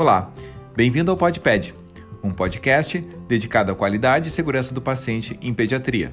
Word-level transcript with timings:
Olá, 0.00 0.32
bem-vindo 0.74 1.10
ao 1.10 1.16
PodPed, 1.18 1.74
um 2.24 2.32
podcast 2.32 2.98
dedicado 3.28 3.70
à 3.70 3.74
qualidade 3.74 4.28
e 4.28 4.30
segurança 4.30 4.72
do 4.72 4.80
paciente 4.80 5.38
em 5.42 5.52
pediatria. 5.52 6.10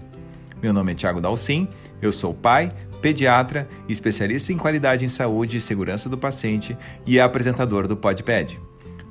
Meu 0.61 0.73
nome 0.73 0.91
é 0.91 0.95
Tiago 0.95 1.21
Dalcin, 1.21 1.69
eu 2.01 2.11
sou 2.11 2.33
pai, 2.33 2.75
pediatra, 3.01 3.65
especialista 3.87 4.51
em 4.51 4.57
qualidade 4.57 5.05
em 5.05 5.07
saúde 5.07 5.55
e 5.55 5.61
segurança 5.61 6.09
do 6.09 6.17
paciente 6.17 6.77
e 7.05 7.17
apresentador 7.17 7.87
do 7.87 7.95
PodPed. 7.95 8.59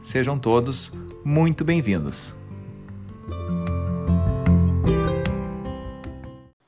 Sejam 0.02 0.38
todos 0.38 0.92
muito 1.24 1.64
bem-vindos. 1.64 2.36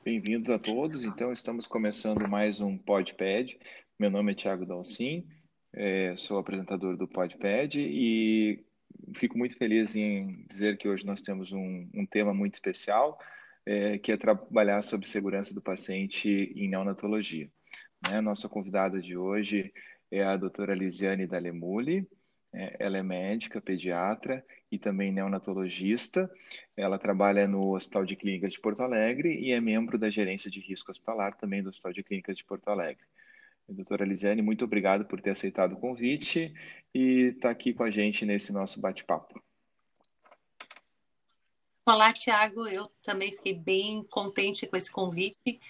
Bem-vindos 0.02 0.48
a 0.48 0.59
todos. 0.59 1.04
Então, 1.04 1.30
estamos 1.30 1.66
começando 1.66 2.27
mais 2.30 2.62
um 2.62 2.79
PodPed. 2.79 3.59
Meu 3.98 4.11
nome 4.11 4.32
é 4.32 4.34
Tiago 4.34 4.64
Dalcin, 4.64 5.27
é, 5.78 6.16
sou 6.16 6.38
apresentador 6.38 6.96
do 6.96 7.06
PodPad 7.06 7.77
e 7.77 8.64
fico 9.14 9.38
muito 9.38 9.56
feliz 9.56 9.95
em 9.95 10.45
dizer 10.48 10.77
que 10.77 10.88
hoje 10.88 11.06
nós 11.06 11.20
temos 11.20 11.52
um, 11.52 11.88
um 11.95 12.05
tema 12.05 12.34
muito 12.34 12.55
especial, 12.55 13.16
é, 13.64 13.96
que 13.96 14.10
é 14.10 14.16
trabalhar 14.16 14.83
sobre 14.83 15.09
segurança 15.09 15.55
do 15.55 15.62
paciente 15.62 16.28
em 16.28 16.69
neonatologia. 16.69 17.48
Né? 18.10 18.20
Nossa 18.20 18.48
convidada 18.48 19.00
de 19.00 19.16
hoje 19.16 19.72
é 20.10 20.24
a 20.24 20.36
doutora 20.36 20.74
Lisiane 20.74 21.28
Dalemuli, 21.28 22.08
é, 22.52 22.77
ela 22.80 22.98
é 22.98 23.02
médica, 23.02 23.60
pediatra 23.60 24.45
e 24.72 24.80
também 24.80 25.12
neonatologista. 25.12 26.28
Ela 26.77 26.98
trabalha 26.98 27.47
no 27.47 27.74
Hospital 27.74 28.05
de 28.05 28.16
Clínicas 28.16 28.55
de 28.55 28.60
Porto 28.60 28.83
Alegre 28.83 29.38
e 29.38 29.52
é 29.52 29.60
membro 29.60 29.97
da 29.97 30.10
gerência 30.10 30.50
de 30.50 30.58
risco 30.58 30.91
hospitalar 30.91 31.36
também 31.36 31.62
do 31.62 31.69
Hospital 31.69 31.92
de 31.92 32.02
Clínicas 32.02 32.36
de 32.36 32.45
Porto 32.45 32.69
Alegre. 32.69 33.05
Doutora 33.68 34.04
Lisiane, 34.04 34.40
muito 34.40 34.64
obrigado 34.64 35.04
por 35.04 35.20
ter 35.20 35.30
aceitado 35.30 35.74
o 35.74 35.77
convite 35.77 36.54
e 36.94 37.34
estar 37.34 37.48
tá 37.48 37.50
aqui 37.50 37.75
com 37.75 37.83
a 37.83 37.91
gente 37.91 38.25
nesse 38.25 38.50
nosso 38.50 38.80
bate-papo. 38.80 39.42
Olá, 41.86 42.12
Tiago. 42.12 42.66
Eu 42.66 42.91
também 43.02 43.30
fiquei 43.30 43.55
bem 43.55 44.02
contente 44.05 44.66
com 44.66 44.77
esse 44.77 44.91
convite, 44.91 45.60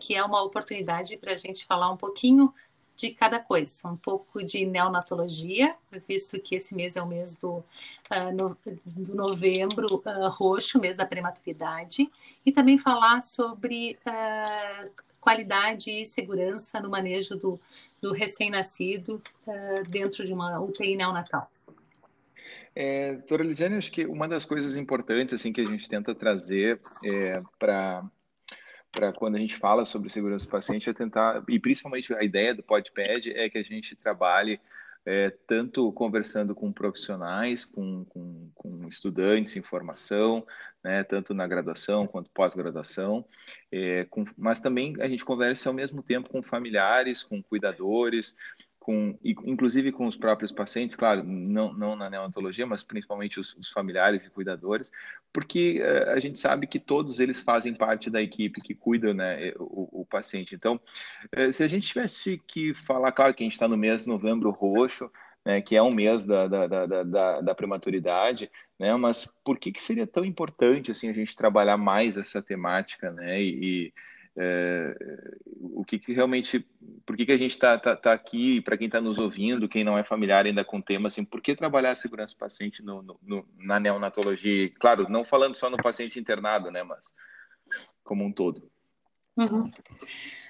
que 0.00 0.14
é 0.14 0.22
uma 0.22 0.42
oportunidade 0.42 1.16
para 1.16 1.32
a 1.32 1.36
gente 1.36 1.66
falar 1.66 1.90
um 1.90 1.96
pouquinho 1.96 2.54
de 2.96 3.10
cada 3.10 3.38
coisa, 3.38 3.86
um 3.86 3.96
pouco 3.96 4.44
de 4.44 4.66
neonatologia, 4.66 5.76
visto 6.08 6.40
que 6.40 6.56
esse 6.56 6.74
mês 6.74 6.96
é 6.96 7.02
o 7.02 7.06
mês 7.06 7.36
do, 7.36 7.58
uh, 7.58 8.32
no, 8.34 8.58
do 8.84 9.14
novembro 9.14 10.02
uh, 10.04 10.28
roxo, 10.30 10.80
mês 10.80 10.96
da 10.96 11.06
prematuridade, 11.06 12.10
e 12.44 12.50
também 12.50 12.76
falar 12.76 13.20
sobre 13.20 13.96
uh, 14.04 14.90
qualidade 15.28 15.90
e 15.90 16.06
segurança 16.06 16.80
no 16.80 16.88
manejo 16.88 17.36
do, 17.36 17.60
do 18.00 18.14
recém-nascido 18.14 19.22
uh, 19.46 19.86
dentro 19.86 20.24
de 20.24 20.32
uma 20.32 20.58
UTI 20.58 20.96
neonatal. 20.96 21.50
É, 22.74 23.12
doutora 23.12 23.44
Lisiane, 23.44 23.76
acho 23.76 23.92
que 23.92 24.06
uma 24.06 24.26
das 24.26 24.46
coisas 24.46 24.74
importantes 24.78 25.34
assim 25.34 25.52
que 25.52 25.60
a 25.60 25.66
gente 25.66 25.86
tenta 25.86 26.14
trazer 26.14 26.80
é, 27.04 27.42
para 27.58 28.04
para 28.90 29.12
quando 29.12 29.36
a 29.36 29.38
gente 29.38 29.54
fala 29.54 29.84
sobre 29.84 30.08
segurança 30.08 30.46
do 30.46 30.50
paciente 30.50 30.88
é 30.88 30.94
tentar, 30.94 31.44
e 31.46 31.60
principalmente 31.60 32.12
a 32.14 32.24
ideia 32.24 32.54
do 32.54 32.62
PodPad 32.62 33.26
é 33.26 33.50
que 33.50 33.58
a 33.58 33.62
gente 33.62 33.94
trabalhe 33.94 34.58
é, 35.10 35.30
tanto 35.46 35.90
conversando 35.92 36.54
com 36.54 36.70
profissionais, 36.70 37.64
com, 37.64 38.04
com, 38.04 38.50
com, 38.54 38.86
estudantes 38.86 39.56
em 39.56 39.62
formação, 39.62 40.46
né, 40.84 41.02
tanto 41.02 41.32
na 41.32 41.46
graduação 41.46 42.06
quanto 42.06 42.30
pós-graduação, 42.30 43.24
é, 43.72 44.06
mas 44.36 44.60
também 44.60 44.94
a 45.00 45.08
gente 45.08 45.24
conversa 45.24 45.70
ao 45.70 45.74
mesmo 45.74 46.02
tempo 46.02 46.28
com 46.28 46.42
familiares, 46.42 47.22
com 47.22 47.42
cuidadores, 47.42 48.36
com, 48.78 49.18
inclusive 49.22 49.92
com 49.92 50.06
os 50.06 50.16
próprios 50.16 50.50
pacientes, 50.50 50.96
claro, 50.96 51.22
não, 51.22 51.72
não 51.72 51.96
na 51.96 52.08
neonatologia, 52.08 52.66
mas 52.66 52.82
principalmente 52.82 53.38
os, 53.38 53.54
os 53.54 53.70
familiares 53.70 54.24
e 54.24 54.30
cuidadores, 54.30 54.90
porque 55.32 55.82
uh, 55.82 56.10
a 56.10 56.18
gente 56.18 56.38
sabe 56.38 56.66
que 56.66 56.78
todos 56.78 57.20
eles 57.20 57.40
fazem 57.40 57.74
parte 57.74 58.08
da 58.08 58.22
equipe 58.22 58.62
que 58.62 58.74
cuida 58.74 59.12
né, 59.12 59.52
o, 59.58 60.00
o 60.02 60.06
paciente. 60.06 60.54
Então, 60.54 60.80
uh, 61.36 61.52
se 61.52 61.62
a 61.62 61.68
gente 61.68 61.86
tivesse 61.86 62.40
que 62.46 62.72
falar, 62.72 63.12
claro 63.12 63.34
que 63.34 63.42
a 63.42 63.46
gente 63.46 63.52
está 63.52 63.68
no 63.68 63.76
mês 63.76 64.04
de 64.04 64.08
novembro 64.08 64.50
roxo, 64.50 65.10
né, 65.44 65.60
que 65.60 65.76
é 65.76 65.82
um 65.82 65.92
mês 65.92 66.24
da, 66.24 66.46
da, 66.46 66.66
da, 66.66 67.04
da, 67.04 67.40
da 67.40 67.54
prematuridade, 67.54 68.50
né, 68.78 68.94
mas 68.96 69.26
por 69.44 69.58
que, 69.58 69.72
que 69.72 69.82
seria 69.82 70.06
tão 70.06 70.24
importante 70.24 70.90
assim, 70.90 71.08
a 71.08 71.12
gente 71.12 71.36
trabalhar 71.36 71.76
mais 71.76 72.16
essa 72.16 72.42
temática 72.42 73.10
né, 73.10 73.42
e, 73.42 73.92
é, 74.38 74.96
o 75.60 75.84
que, 75.84 75.98
que, 75.98 76.12
realmente, 76.12 76.64
por 77.04 77.16
que, 77.16 77.26
que 77.26 77.32
a 77.32 77.38
gente 77.38 77.50
está 77.50 77.76
tá, 77.76 77.96
tá 77.96 78.12
aqui, 78.12 78.60
para 78.60 78.76
quem 78.76 78.86
está 78.86 79.00
nos 79.00 79.18
ouvindo, 79.18 79.68
quem 79.68 79.82
não 79.82 79.98
é 79.98 80.04
familiar 80.04 80.46
ainda 80.46 80.64
com 80.64 80.78
o 80.78 80.82
tema, 80.82 81.08
assim, 81.08 81.24
por 81.24 81.40
que 81.40 81.56
trabalhar 81.56 81.90
a 81.90 81.96
segurança 81.96 82.34
do 82.34 82.38
paciente 82.38 82.82
no, 82.82 83.02
no, 83.02 83.18
no, 83.22 83.48
na 83.58 83.80
neonatologia? 83.80 84.70
Claro, 84.78 85.08
não 85.08 85.24
falando 85.24 85.56
só 85.56 85.68
no 85.68 85.76
paciente 85.76 86.20
internado, 86.20 86.70
né, 86.70 86.82
mas 86.82 87.12
como 88.04 88.24
um 88.24 88.32
todo. 88.32 88.70
Uhum. 89.36 89.70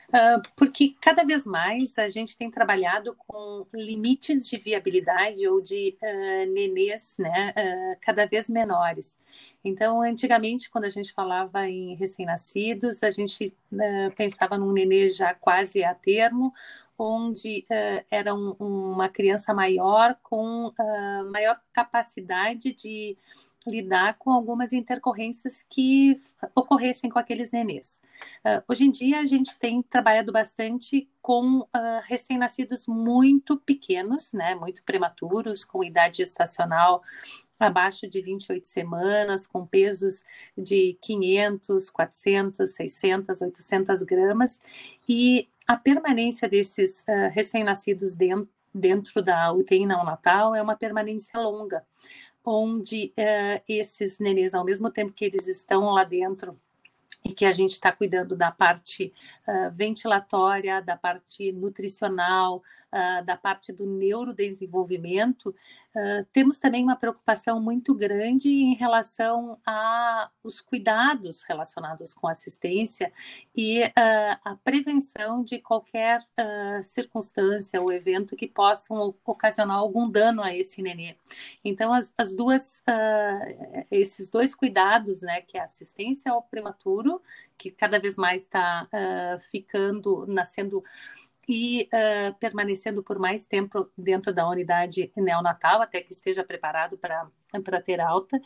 Uh, 0.08 0.40
porque 0.56 0.96
cada 1.02 1.22
vez 1.22 1.44
mais 1.44 1.98
a 1.98 2.08
gente 2.08 2.34
tem 2.34 2.50
trabalhado 2.50 3.14
com 3.14 3.66
limites 3.74 4.48
de 4.48 4.56
viabilidade 4.56 5.46
ou 5.46 5.60
de 5.60 5.98
uh, 6.02 6.50
nenês 6.50 7.14
né, 7.18 7.50
uh, 7.50 7.98
cada 8.00 8.24
vez 8.24 8.48
menores. 8.48 9.18
Então, 9.62 10.00
antigamente, 10.00 10.70
quando 10.70 10.84
a 10.84 10.88
gente 10.88 11.12
falava 11.12 11.68
em 11.68 11.94
recém-nascidos, 11.94 13.02
a 13.02 13.10
gente 13.10 13.52
pensava 14.16 14.56
num 14.56 14.72
nenê 14.72 15.10
já 15.10 15.34
quase 15.34 15.84
a 15.84 15.94
termo, 15.94 16.54
onde 16.98 17.66
era 18.10 18.34
um, 18.34 18.52
uma 18.58 19.10
criança 19.10 19.52
maior 19.52 20.16
com 20.22 20.72
maior 21.30 21.60
capacidade 21.72 22.72
de 22.72 23.16
lidar 23.68 24.16
com 24.18 24.30
algumas 24.30 24.72
intercorrências 24.72 25.64
que 25.68 26.20
ocorressem 26.54 27.10
com 27.10 27.18
aqueles 27.18 27.50
nenês. 27.50 28.00
Uh, 28.44 28.62
hoje 28.68 28.84
em 28.84 28.90
dia, 28.90 29.20
a 29.20 29.26
gente 29.26 29.58
tem 29.58 29.82
trabalhado 29.82 30.32
bastante 30.32 31.08
com 31.20 31.60
uh, 31.60 31.68
recém-nascidos 32.04 32.86
muito 32.86 33.56
pequenos, 33.58 34.32
né, 34.32 34.54
muito 34.54 34.82
prematuros, 34.82 35.64
com 35.64 35.84
idade 35.84 36.18
gestacional 36.18 37.02
abaixo 37.58 38.08
de 38.08 38.20
28 38.20 38.66
semanas, 38.66 39.46
com 39.46 39.66
pesos 39.66 40.22
de 40.56 40.96
500, 41.02 41.90
400, 41.90 42.70
600, 42.70 43.40
800 43.42 44.02
gramas, 44.02 44.60
e 45.08 45.48
a 45.66 45.76
permanência 45.76 46.48
desses 46.48 47.02
uh, 47.02 47.30
recém-nascidos 47.32 48.14
dentro, 48.14 48.48
dentro 48.74 49.22
da 49.22 49.52
UTI 49.52 49.86
neonatal 49.86 50.54
é 50.54 50.62
uma 50.62 50.76
permanência 50.76 51.38
longa 51.40 51.84
onde 52.48 53.12
uh, 53.18 53.62
esses 53.68 54.18
nenês, 54.18 54.54
ao 54.54 54.64
mesmo 54.64 54.90
tempo 54.90 55.12
que 55.12 55.24
eles 55.24 55.46
estão 55.46 55.90
lá 55.90 56.02
dentro 56.02 56.58
e 57.24 57.32
que 57.32 57.44
a 57.44 57.52
gente 57.52 57.72
está 57.72 57.92
cuidando 57.92 58.34
da 58.34 58.50
parte 58.50 59.12
uh, 59.46 59.70
ventilatória, 59.74 60.80
da 60.80 60.96
parte 60.96 61.52
nutricional, 61.52 62.62
uh, 62.92 63.24
da 63.24 63.36
parte 63.36 63.72
do 63.72 63.86
neurodesenvolvimento, 63.86 65.54
uh, 65.94 66.24
temos 66.32 66.58
também 66.58 66.82
uma 66.82 66.96
preocupação 66.96 67.60
muito 67.60 67.94
grande 67.94 68.48
em 68.48 68.74
relação 68.74 69.58
aos 69.64 70.60
cuidados 70.60 71.42
relacionados 71.42 72.14
com 72.14 72.26
assistência 72.26 73.12
e 73.54 73.82
a 74.44 74.56
prevenção 74.62 75.42
de 75.42 75.58
qualquer 75.58 76.24
circunstância 76.82 77.80
ou 77.80 77.92
evento 77.92 78.36
que 78.36 78.46
possam 78.46 79.14
ocasionar 79.24 79.76
algum 79.76 80.08
dano 80.08 80.42
a 80.42 80.54
esse 80.54 80.80
nenê. 80.80 81.16
Então, 81.64 81.92
as, 81.92 82.14
as 82.16 82.34
duas, 82.34 82.82
esses 83.90 84.30
dois 84.30 84.54
cuidados, 84.54 85.22
né, 85.22 85.40
que 85.40 85.56
é 85.56 85.60
a 85.60 85.64
assistência 85.64 86.32
ao 86.32 86.42
prematuro, 86.42 87.20
que 87.56 87.70
cada 87.70 87.98
vez 87.98 88.16
mais 88.16 88.42
está 88.42 88.88
ficando, 89.50 90.26
nascendo 90.26 90.84
e 91.48 91.88
uh, 91.94 92.38
permanecendo 92.38 93.02
por 93.02 93.18
mais 93.18 93.46
tempo 93.46 93.90
dentro 93.96 94.34
da 94.34 94.46
unidade 94.46 95.10
neonatal, 95.16 95.80
até 95.80 96.02
que 96.02 96.12
esteja 96.12 96.44
preparado 96.44 96.98
para 96.98 97.82
ter 97.82 98.00
alta, 98.00 98.38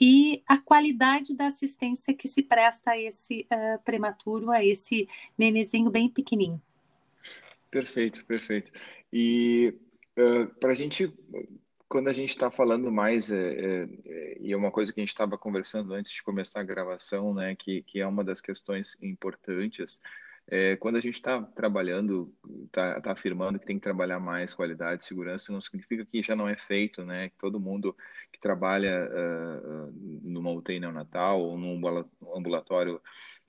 e 0.00 0.42
a 0.46 0.56
qualidade 0.56 1.34
da 1.34 1.48
assistência 1.48 2.14
que 2.14 2.28
se 2.28 2.42
presta 2.42 2.92
a 2.92 2.98
esse 2.98 3.46
uh, 3.52 3.82
prematuro, 3.84 4.52
a 4.52 4.64
esse 4.64 5.08
nenezinho 5.36 5.90
bem 5.90 6.08
pequenininho. 6.08 6.62
Perfeito, 7.70 8.24
perfeito. 8.24 8.70
E 9.12 9.74
uh, 10.16 10.46
para 10.60 10.70
a 10.70 10.74
gente, 10.74 11.12
quando 11.88 12.06
a 12.06 12.12
gente 12.12 12.30
está 12.30 12.52
falando 12.52 12.92
mais, 12.92 13.32
é, 13.32 13.88
é, 14.06 14.38
e 14.40 14.52
é 14.52 14.56
uma 14.56 14.70
coisa 14.70 14.92
que 14.92 15.00
a 15.00 15.02
gente 15.02 15.08
estava 15.08 15.36
conversando 15.36 15.92
antes 15.92 16.12
de 16.12 16.22
começar 16.22 16.60
a 16.60 16.64
gravação, 16.64 17.34
né, 17.34 17.56
que, 17.56 17.82
que 17.82 18.00
é 18.00 18.06
uma 18.06 18.22
das 18.22 18.40
questões 18.40 18.96
importantes, 19.02 20.00
é, 20.46 20.76
quando 20.76 20.96
a 20.96 21.00
gente 21.00 21.14
está 21.14 21.40
trabalhando, 21.42 22.32
está 22.66 23.00
tá 23.00 23.12
afirmando 23.12 23.58
que 23.58 23.66
tem 23.66 23.76
que 23.78 23.82
trabalhar 23.82 24.20
mais 24.20 24.52
qualidade 24.52 25.02
e 25.02 25.06
segurança, 25.06 25.52
não 25.52 25.60
significa 25.60 26.04
que 26.04 26.22
já 26.22 26.36
não 26.36 26.48
é 26.48 26.56
feito, 26.56 27.04
né? 27.04 27.30
Todo 27.38 27.60
mundo 27.60 27.96
que 28.30 28.38
trabalha 28.38 29.08
uh, 29.10 29.92
numa 30.22 30.50
UTI 30.52 30.80
neonatal 30.80 31.40
ou 31.40 31.56
num 31.56 31.80
ambulatório 32.34 33.00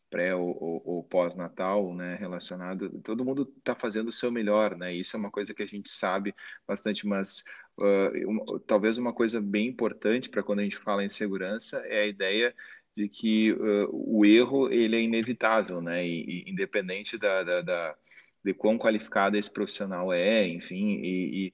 pré 0.09 0.33
ou, 0.33 0.47
ou, 0.61 0.81
ou 0.85 1.03
pós-natal, 1.03 1.93
né, 1.93 2.15
relacionado, 2.15 2.89
todo 3.01 3.25
mundo 3.25 3.51
está 3.57 3.75
fazendo 3.75 4.07
o 4.07 4.11
seu 4.11 4.31
melhor, 4.31 4.77
né? 4.77 4.93
Isso 4.93 5.17
é 5.17 5.19
uma 5.19 5.31
coisa 5.31 5.53
que 5.53 5.63
a 5.63 5.67
gente 5.67 5.89
sabe 5.89 6.33
bastante, 6.65 7.05
mas 7.05 7.43
uh, 7.77 8.29
uma, 8.29 8.59
talvez 8.61 8.97
uma 8.97 9.13
coisa 9.13 9.41
bem 9.41 9.67
importante 9.67 10.29
para 10.29 10.43
quando 10.43 10.59
a 10.59 10.63
gente 10.63 10.77
fala 10.77 11.03
em 11.03 11.09
segurança 11.09 11.77
é 11.87 12.03
a 12.03 12.07
ideia 12.07 12.55
de 12.95 13.09
que 13.09 13.51
uh, 13.51 13.89
o 13.91 14.25
erro 14.25 14.71
ele 14.71 14.95
é 14.95 15.01
inevitável, 15.01 15.81
né? 15.81 16.05
E, 16.05 16.45
e 16.45 16.51
independente 16.51 17.17
da, 17.17 17.43
da, 17.43 17.61
da, 17.61 17.95
de 18.43 18.53
quão 18.53 18.77
qualificado 18.77 19.37
esse 19.37 19.51
profissional 19.51 20.13
é, 20.13 20.47
enfim, 20.47 21.01
e, 21.03 21.53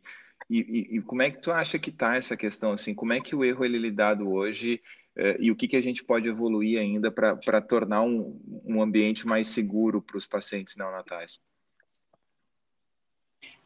e, 0.49 0.97
e 0.97 1.01
como 1.01 1.21
é 1.21 1.31
que 1.31 1.41
tu 1.41 1.51
acha 1.51 1.79
que 1.79 1.89
está 1.89 2.15
essa 2.15 2.37
questão 2.37 2.73
assim? 2.73 2.93
Como 2.93 3.13
é 3.13 3.19
que 3.19 3.35
o 3.35 3.43
erro 3.43 3.65
ele 3.65 3.77
é 3.77 3.79
lidado 3.79 4.29
hoje 4.29 4.81
uh, 5.17 5.41
e 5.41 5.49
o 5.49 5.55
que 5.55 5.67
que 5.67 5.77
a 5.77 5.81
gente 5.81 6.03
pode 6.03 6.27
evoluir 6.27 6.79
ainda 6.79 7.11
para 7.11 7.61
tornar 7.61 8.03
um, 8.03 8.39
um 8.63 8.81
ambiente 8.81 9.25
mais 9.25 9.47
seguro 9.47 10.01
para 10.01 10.17
os 10.17 10.27
pacientes 10.27 10.75
neonatais? 10.77 11.39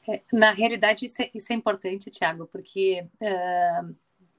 É, 0.07 0.21
na 0.31 0.51
realidade, 0.51 1.05
isso 1.05 1.21
é, 1.21 1.31
isso 1.33 1.51
é 1.51 1.55
importante, 1.55 2.11
Tiago, 2.11 2.47
porque 2.47 3.05
uh, 3.19 3.95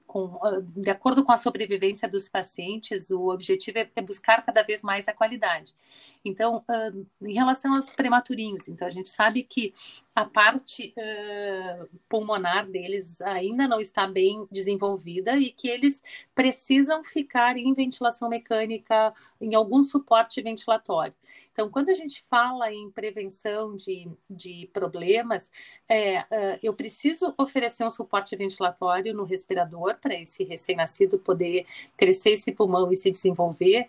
com, 0.07 0.39
ah, 0.41 0.61
de 0.75 0.89
acordo 0.89 1.23
com 1.23 1.31
a 1.31 1.37
sobrevivência 1.37 2.07
dos 2.07 2.29
pacientes, 2.29 3.11
o 3.11 3.29
objetivo 3.29 3.77
é, 3.77 3.89
é 3.95 4.01
buscar 4.01 4.43
cada 4.43 4.63
vez 4.63 4.81
mais 4.81 5.07
a 5.07 5.13
qualidade. 5.13 5.75
Então, 6.23 6.63
uh, 6.69 7.05
em 7.21 7.33
relação 7.33 7.75
aos 7.75 7.89
prematurinhos, 7.89 8.67
então 8.67 8.87
a 8.87 8.91
gente 8.91 9.09
sabe 9.09 9.43
que 9.43 9.73
a 10.17 10.25
parte 10.25 10.95
uh, 10.97 11.87
pulmonar 12.09 12.67
deles 12.67 13.21
ainda 13.21 13.67
não 13.67 13.79
está 13.79 14.07
bem 14.07 14.47
desenvolvida 14.51 15.37
e 15.37 15.51
que 15.51 15.67
eles 15.67 16.01
precisam 16.33 17.03
ficar 17.03 17.55
em 17.55 17.71
ventilação 17.71 18.27
mecânica, 18.27 19.13
em 19.39 19.53
algum 19.53 19.83
suporte 19.83 20.41
ventilatório. 20.41 21.13
Então, 21.53 21.69
quando 21.69 21.89
a 21.89 21.93
gente 21.93 22.23
fala 22.29 22.73
em 22.73 22.89
prevenção 22.89 23.75
de, 23.75 24.07
de 24.27 24.67
problemas, 24.73 25.51
é, 25.87 26.21
uh, 26.21 26.59
eu 26.63 26.73
preciso 26.73 27.33
oferecer 27.37 27.83
um 27.83 27.91
suporte 27.91 28.35
ventilatório 28.35 29.13
no 29.13 29.23
respirador 29.23 29.97
para 29.99 30.15
esse 30.15 30.43
recém-nascido 30.43 31.19
poder 31.19 31.67
crescer 31.95 32.31
esse 32.31 32.51
pulmão 32.51 32.91
e 32.91 32.95
se 32.95 33.11
desenvolver, 33.11 33.87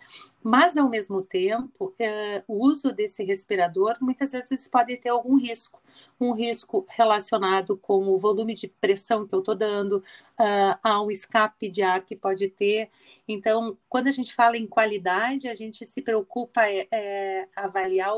mas, 0.49 0.79
ao 0.79 0.89
mesmo 0.89 1.21
tempo, 1.21 1.89
uh, 2.01 2.43
o 2.49 2.65
uso 2.65 2.91
desse 2.91 3.23
respirador 3.23 3.99
muitas 4.01 4.33
vezes 4.33 4.67
pode 4.67 4.97
ter 4.97 5.11
algum 5.11 5.37
risco. 5.37 5.79
Um 6.19 6.33
risco 6.33 6.87
relacionado 6.89 7.77
com 7.77 8.09
o 8.09 8.17
volume 8.17 8.55
de 8.55 8.67
pressão 8.67 9.29
que 9.29 9.35
eu 9.35 9.41
estou 9.41 9.55
dando, 9.55 9.99
uh, 9.99 10.79
ao 10.83 11.11
escape 11.11 11.69
de 11.69 11.83
ar 11.83 12.03
que 12.03 12.17
pode 12.17 12.49
ter. 12.49 12.89
Então, 13.29 13.77
quando 13.91 14.07
a 14.07 14.11
gente 14.11 14.35
fala 14.35 14.57
em 14.57 14.67
qualidade, 14.67 15.49
a 15.49 15.55
gente 15.55 15.85
se 15.85 16.01
preocupa 16.01 16.63
é, 16.65 16.89
é 16.91 17.49
avaliar 17.55 18.15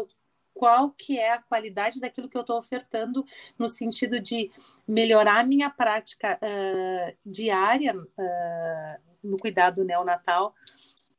qual 0.55 0.93
que 0.93 1.19
é 1.19 1.33
a 1.33 1.43
qualidade 1.43 1.99
daquilo 1.99 2.29
que 2.29 2.37
eu 2.37 2.43
estou 2.43 2.59
ofertando 2.59 3.25
no 3.59 3.69
sentido 3.69 4.21
de 4.21 4.53
melhorar 4.87 5.41
a 5.41 5.45
minha 5.45 5.69
prática 5.69 6.39
uh, 6.41 7.17
diária 7.27 7.93
uh, 7.93 9.01
no 9.21 9.37
cuidado 9.37 9.85
neonatal 9.85 10.55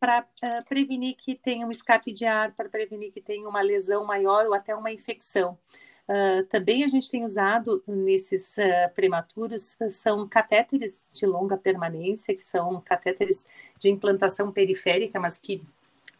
para 0.01 0.21
uh, 0.21 0.65
prevenir 0.67 1.15
que 1.15 1.35
tenha 1.35 1.67
um 1.67 1.71
escape 1.71 2.11
de 2.11 2.25
ar, 2.25 2.51
para 2.55 2.67
prevenir 2.67 3.11
que 3.11 3.21
tenha 3.21 3.47
uma 3.47 3.61
lesão 3.61 4.03
maior 4.03 4.47
ou 4.47 4.53
até 4.55 4.75
uma 4.75 4.91
infecção. 4.91 5.59
Uh, 6.09 6.43
também 6.47 6.83
a 6.83 6.87
gente 6.87 7.07
tem 7.07 7.23
usado 7.23 7.83
nesses 7.85 8.57
uh, 8.57 8.91
prematuros 8.95 9.77
são 9.91 10.27
catéteres 10.27 11.11
de 11.13 11.27
longa 11.27 11.55
permanência, 11.55 12.35
que 12.35 12.43
são 12.43 12.81
catéteres 12.81 13.45
de 13.77 13.91
implantação 13.91 14.51
periférica, 14.51 15.19
mas 15.19 15.37
que 15.37 15.63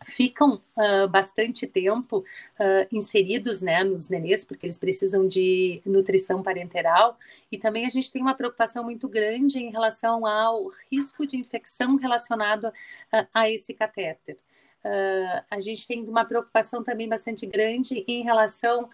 ficam 0.03 0.61
uh, 0.77 1.07
bastante 1.09 1.67
tempo 1.67 2.19
uh, 2.19 2.87
inseridos 2.91 3.61
né, 3.61 3.83
nos 3.83 4.09
nenês, 4.09 4.43
porque 4.43 4.65
eles 4.65 4.79
precisam 4.79 5.27
de 5.27 5.81
nutrição 5.85 6.41
parenteral, 6.41 7.17
e 7.51 7.57
também 7.57 7.85
a 7.85 7.89
gente 7.89 8.11
tem 8.11 8.21
uma 8.21 8.33
preocupação 8.33 8.83
muito 8.83 9.07
grande 9.07 9.59
em 9.59 9.71
relação 9.71 10.25
ao 10.25 10.71
risco 10.91 11.25
de 11.25 11.37
infecção 11.37 11.95
relacionado 11.95 12.65
uh, 12.65 13.27
a 13.33 13.49
esse 13.49 13.73
catéter. 13.73 14.37
Uh, 14.83 15.45
a 15.51 15.59
gente 15.59 15.87
tem 15.87 16.03
uma 16.03 16.25
preocupação 16.25 16.83
também 16.83 17.07
bastante 17.07 17.45
grande 17.45 18.03
em 18.07 18.23
relação 18.23 18.85
uh, 18.85 18.89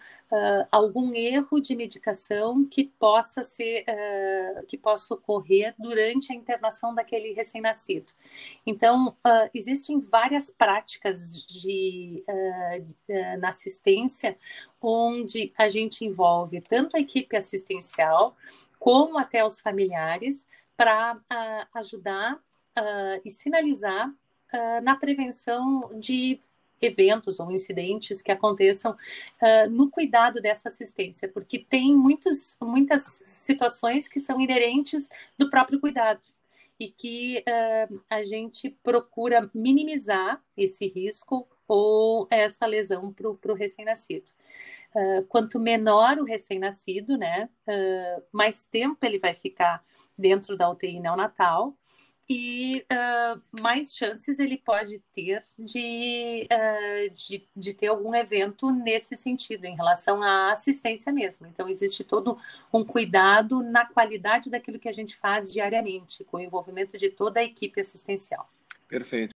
a 0.70 0.76
algum 0.76 1.14
erro 1.14 1.60
de 1.60 1.74
medicação 1.74 2.62
que 2.66 2.84
possa 2.84 3.42
ser 3.42 3.86
uh, 3.88 4.66
que 4.66 4.76
possa 4.76 5.14
ocorrer 5.14 5.74
durante 5.78 6.30
a 6.30 6.34
internação 6.34 6.94
daquele 6.94 7.32
recém-nascido. 7.32 8.12
Então 8.66 9.16
existem 9.54 9.98
várias 9.98 10.50
práticas 10.50 11.44
de, 11.46 12.24
na 13.38 13.48
assistência 13.48 14.36
onde 14.80 15.52
a 15.56 15.68
gente 15.68 16.04
envolve 16.04 16.60
tanto 16.60 16.96
a 16.96 17.00
equipe 17.00 17.36
assistencial 17.36 18.36
como 18.78 19.18
até 19.18 19.44
os 19.44 19.60
familiares 19.60 20.46
para 20.76 21.18
ajudar 21.74 22.38
e 23.24 23.30
sinalizar 23.30 24.12
uh, 24.52 24.82
na 24.82 24.96
prevenção 24.96 25.90
de 25.98 26.40
eventos 26.80 27.40
ou 27.40 27.50
incidentes 27.50 28.22
que 28.22 28.30
aconteçam 28.30 28.92
uh, 28.92 29.70
no 29.70 29.90
cuidado 29.90 30.40
dessa 30.40 30.68
assistência, 30.68 31.28
porque 31.28 31.58
tem 31.58 31.96
muitos, 31.96 32.56
muitas 32.60 33.22
situações 33.24 34.08
que 34.08 34.20
são 34.20 34.40
inerentes 34.40 35.08
do 35.36 35.50
próprio 35.50 35.80
cuidado 35.80 36.22
e 36.78 36.88
que 36.88 37.44
uh, 37.48 38.00
a 38.08 38.22
gente 38.22 38.70
procura 38.82 39.50
minimizar 39.52 40.42
esse 40.56 40.86
risco 40.86 41.48
ou 41.66 42.26
essa 42.30 42.64
lesão 42.66 43.12
para 43.12 43.52
o 43.52 43.54
recém-nascido. 43.54 44.26
Uh, 44.94 45.22
quanto 45.26 45.58
menor 45.58 46.18
o 46.18 46.24
recém-nascido, 46.24 47.18
né, 47.18 47.48
mais 48.32 48.66
tempo 48.66 49.04
ele 49.04 49.18
vai 49.18 49.34
ficar 49.34 49.84
dentro 50.16 50.56
da 50.56 50.70
UTI 50.70 50.98
neonatal, 50.98 51.76
e 52.30 52.84
uh, 52.92 53.40
mais 53.58 53.94
chances 53.94 54.38
ele 54.38 54.58
pode 54.58 55.02
ter 55.14 55.42
de, 55.58 56.46
uh, 56.52 57.14
de, 57.14 57.48
de, 57.56 57.72
ter 57.72 57.86
algum 57.86 58.14
evento 58.14 58.70
nesse 58.70 59.16
sentido, 59.16 59.64
em 59.64 59.74
relação 59.74 60.22
à 60.22 60.52
assistência 60.52 61.10
mesmo. 61.10 61.46
Então, 61.46 61.66
existe 61.68 62.04
todo 62.04 62.38
um 62.72 62.84
cuidado 62.84 63.62
na 63.62 63.86
qualidade 63.86 64.50
daquilo 64.50 64.78
que 64.78 64.88
a 64.88 64.92
gente 64.92 65.16
faz 65.16 65.50
diariamente, 65.50 66.22
com 66.24 66.36
o 66.36 66.40
envolvimento 66.40 66.98
de 66.98 67.08
toda 67.08 67.40
a 67.40 67.44
equipe 67.44 67.80
assistencial. 67.80 68.50
Perfeito. 68.86 69.32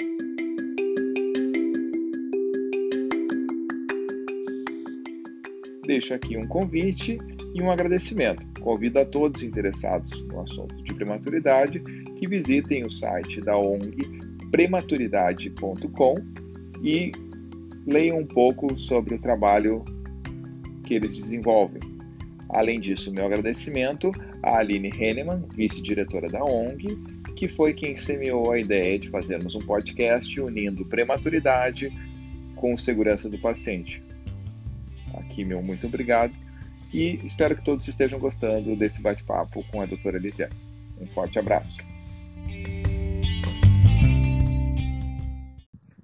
Deixo 5.86 6.12
aqui 6.14 6.36
um 6.36 6.46
convite 6.46 7.18
e 7.54 7.62
um 7.62 7.70
agradecimento. 7.70 8.46
Convido 8.60 8.98
a 8.98 9.04
todos 9.04 9.42
interessados 9.42 10.22
no 10.24 10.40
assunto 10.40 10.82
de 10.82 10.94
prematuridade 10.94 11.80
que 12.16 12.26
visitem 12.26 12.84
o 12.84 12.90
site 12.90 13.40
da 13.40 13.56
ONG 13.56 14.30
prematuridade.com 14.50 16.14
e 16.82 17.12
leiam 17.86 18.18
um 18.18 18.26
pouco 18.26 18.76
sobre 18.76 19.14
o 19.14 19.18
trabalho 19.18 19.84
que 20.84 20.94
eles 20.94 21.16
desenvolvem. 21.16 21.80
Além 22.50 22.80
disso, 22.80 23.12
meu 23.12 23.26
agradecimento 23.26 24.10
à 24.42 24.58
Aline 24.58 24.90
Henneman, 24.98 25.44
vice-diretora 25.54 26.28
da 26.28 26.44
ONG, 26.44 26.98
que 27.36 27.46
foi 27.46 27.72
quem 27.72 27.94
semeou 27.94 28.50
a 28.50 28.58
ideia 28.58 28.98
de 28.98 29.08
fazermos 29.08 29.54
um 29.54 29.60
podcast 29.60 30.40
unindo 30.40 30.84
prematuridade 30.84 31.90
com 32.56 32.76
segurança 32.76 33.28
do 33.30 33.38
paciente. 33.38 34.02
Aqui, 35.14 35.44
meu 35.44 35.62
muito 35.62 35.86
obrigado 35.86 36.34
e 36.92 37.20
espero 37.24 37.56
que 37.56 37.64
todos 37.64 37.86
estejam 37.86 38.18
gostando 38.18 38.76
desse 38.76 39.00
bate-papo 39.00 39.64
com 39.70 39.80
a 39.80 39.86
doutora 39.86 40.16
Elisiane. 40.16 40.54
Um 41.00 41.06
forte 41.06 41.38
abraço. 41.38 41.78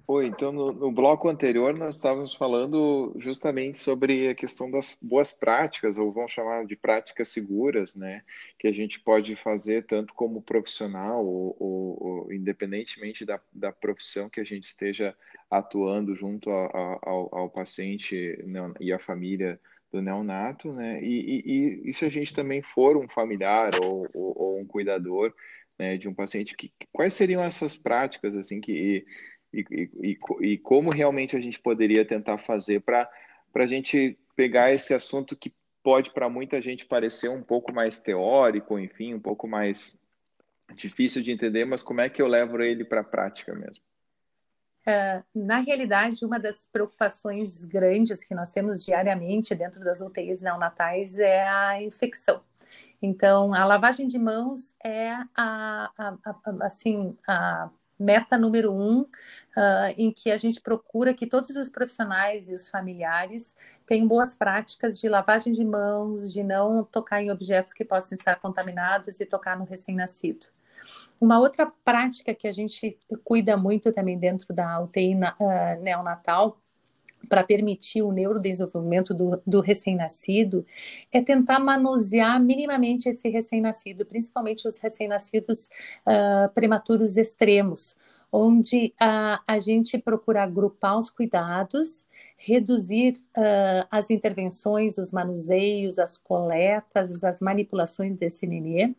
Oi, 0.09 0.27
então 0.27 0.53
no, 0.53 0.71
no, 0.71 0.89
bloco 0.89 1.27
anterior 1.27 1.77
nós 1.77 1.95
estávamos 1.95 2.33
falando 2.33 3.13
justamente 3.19 3.77
sobre 3.77 4.29
a 4.29 4.33
questão 4.33 4.71
das 4.71 4.97
boas 5.01 5.33
práticas, 5.33 5.97
ou 5.97 6.13
vamos 6.13 6.31
chamar 6.31 6.65
de 6.65 6.77
práticas 6.77 7.27
seguras, 7.27 7.93
né? 7.93 8.23
Que 8.57 8.69
a 8.69 8.71
gente 8.71 9.01
pode 9.01 9.35
fazer 9.35 9.85
tanto 9.85 10.13
como 10.13 10.41
profissional, 10.41 11.25
ou, 11.25 11.57
ou, 11.59 11.97
ou 11.99 12.33
independentemente 12.33 13.25
da, 13.25 13.37
da 13.51 13.73
profissão 13.73 14.29
que 14.29 14.39
a 14.39 14.45
gente 14.45 14.63
esteja 14.63 15.13
atuando 15.51 16.15
junto 16.15 16.49
a, 16.51 16.67
a, 16.67 16.99
ao, 17.03 17.35
ao 17.35 17.49
paciente 17.49 18.15
e 18.79 18.93
à 18.93 18.97
família 18.97 19.59
do 19.91 20.01
neonato, 20.01 20.73
né? 20.73 21.01
E, 21.01 21.43
e, 21.45 21.89
e, 21.89 21.93
se 21.93 22.05
a 22.05 22.09
gente 22.09 22.33
também 22.33 22.61
for 22.61 22.97
um 22.97 23.07
familiar 23.07 23.71
ou, 23.81 24.01
ou, 24.13 24.33
ou 24.37 24.59
um 24.59 24.65
cuidador 24.65 25.33
né, 25.79 25.97
de 25.97 26.07
um 26.07 26.13
paciente, 26.13 26.55
que, 26.55 26.71
quais 26.91 27.13
seriam 27.13 27.43
essas 27.43 27.75
práticas 27.75 28.35
assim 28.35 28.59
que 28.59 29.05
e, 29.53 29.65
e, 30.01 30.19
e 30.41 30.57
como 30.57 30.89
realmente 30.89 31.35
a 31.35 31.39
gente 31.39 31.59
poderia 31.59 32.03
tentar 32.05 32.37
fazer 32.37 32.81
para 32.81 33.09
a 33.55 33.65
gente 33.65 34.17
pegar 34.35 34.71
esse 34.71 34.93
assunto 34.93 35.35
que 35.35 35.53
pode 35.81 36.11
para 36.11 36.29
muita 36.29 36.61
gente 36.61 36.85
parecer 36.85 37.29
um 37.29 37.41
pouco 37.41 37.73
mais 37.73 38.01
teórico, 38.01 38.77
enfim, 38.77 39.13
um 39.13 39.19
pouco 39.19 39.47
mais 39.47 39.97
difícil 40.75 41.21
de 41.21 41.31
entender, 41.31 41.63
mas 41.63 41.81
como 41.81 42.01
é 42.01 42.09
que 42.09 42.21
eu 42.21 42.27
levo 42.27 42.61
ele 42.61 42.83
para 42.83 43.01
a 43.01 43.05
prática 43.05 43.55
mesmo? 43.55 43.81
Uh, 44.87 45.21
na 45.35 45.59
realidade, 45.59 46.23
uma 46.23 46.39
das 46.39 46.65
preocupações 46.65 47.65
grandes 47.65 48.23
que 48.23 48.33
nós 48.33 48.53
temos 48.53 48.85
diariamente 48.85 49.53
dentro 49.53 49.83
das 49.83 49.99
UTIs 49.99 50.41
neonatais 50.41 51.19
é 51.19 51.45
a 51.45 51.83
infecção. 51.83 52.41
Então, 53.01 53.53
a 53.53 53.65
lavagem 53.65 54.07
de 54.07 54.17
mãos 54.17 54.73
é 54.81 55.11
a, 55.35 55.91
a, 55.97 56.17
a, 56.25 56.65
assim, 56.65 57.17
a 57.27 57.69
meta 57.99 58.37
número 58.37 58.71
um, 58.71 59.01
uh, 59.01 59.93
em 59.97 60.09
que 60.11 60.31
a 60.31 60.37
gente 60.37 60.61
procura 60.61 61.13
que 61.13 61.27
todos 61.27 61.49
os 61.49 61.67
profissionais 61.67 62.47
e 62.47 62.53
os 62.53 62.69
familiares 62.69 63.57
tenham 63.85 64.07
boas 64.07 64.33
práticas 64.35 64.99
de 64.99 65.09
lavagem 65.09 65.51
de 65.51 65.65
mãos, 65.65 66.31
de 66.31 66.43
não 66.43 66.83
tocar 66.83 67.21
em 67.21 67.29
objetos 67.29 67.73
que 67.73 67.83
possam 67.83 68.15
estar 68.15 68.35
contaminados 68.37 69.19
e 69.19 69.25
tocar 69.25 69.57
no 69.57 69.65
recém-nascido. 69.65 70.47
Uma 71.19 71.39
outra 71.39 71.71
prática 71.83 72.33
que 72.33 72.47
a 72.47 72.51
gente 72.51 72.97
cuida 73.23 73.57
muito 73.57 73.91
também 73.91 74.17
dentro 74.17 74.53
da 74.53 74.79
UTI 74.81 75.15
uh, 75.15 75.81
neonatal 75.81 76.59
para 77.27 77.43
permitir 77.43 78.01
o 78.01 78.11
neurodesenvolvimento 78.11 79.13
do, 79.13 79.41
do 79.45 79.59
recém-nascido 79.59 80.65
é 81.11 81.21
tentar 81.21 81.59
manusear 81.59 82.41
minimamente 82.41 83.09
esse 83.09 83.27
recém-nascido, 83.29 84.05
principalmente 84.05 84.67
os 84.67 84.79
recém-nascidos 84.79 85.69
uh, 86.05 86.49
prematuros 86.53 87.17
extremos, 87.17 87.97
onde 88.39 88.93
uh, 89.01 89.41
a 89.47 89.57
gente 89.57 89.97
procura 89.97 90.43
agrupar 90.43 90.99
os 90.99 91.09
cuidados, 91.09 92.05
reduzir 92.37 93.13
uh, 93.35 93.87
as 93.89 94.11
intervenções, 94.11 94.99
os 94.99 95.11
manuseios, 95.11 95.97
as 95.97 96.19
coletas, 96.19 97.23
as 97.23 97.41
manipulações 97.41 98.15
desse 98.15 98.45
nenê. 98.45 98.93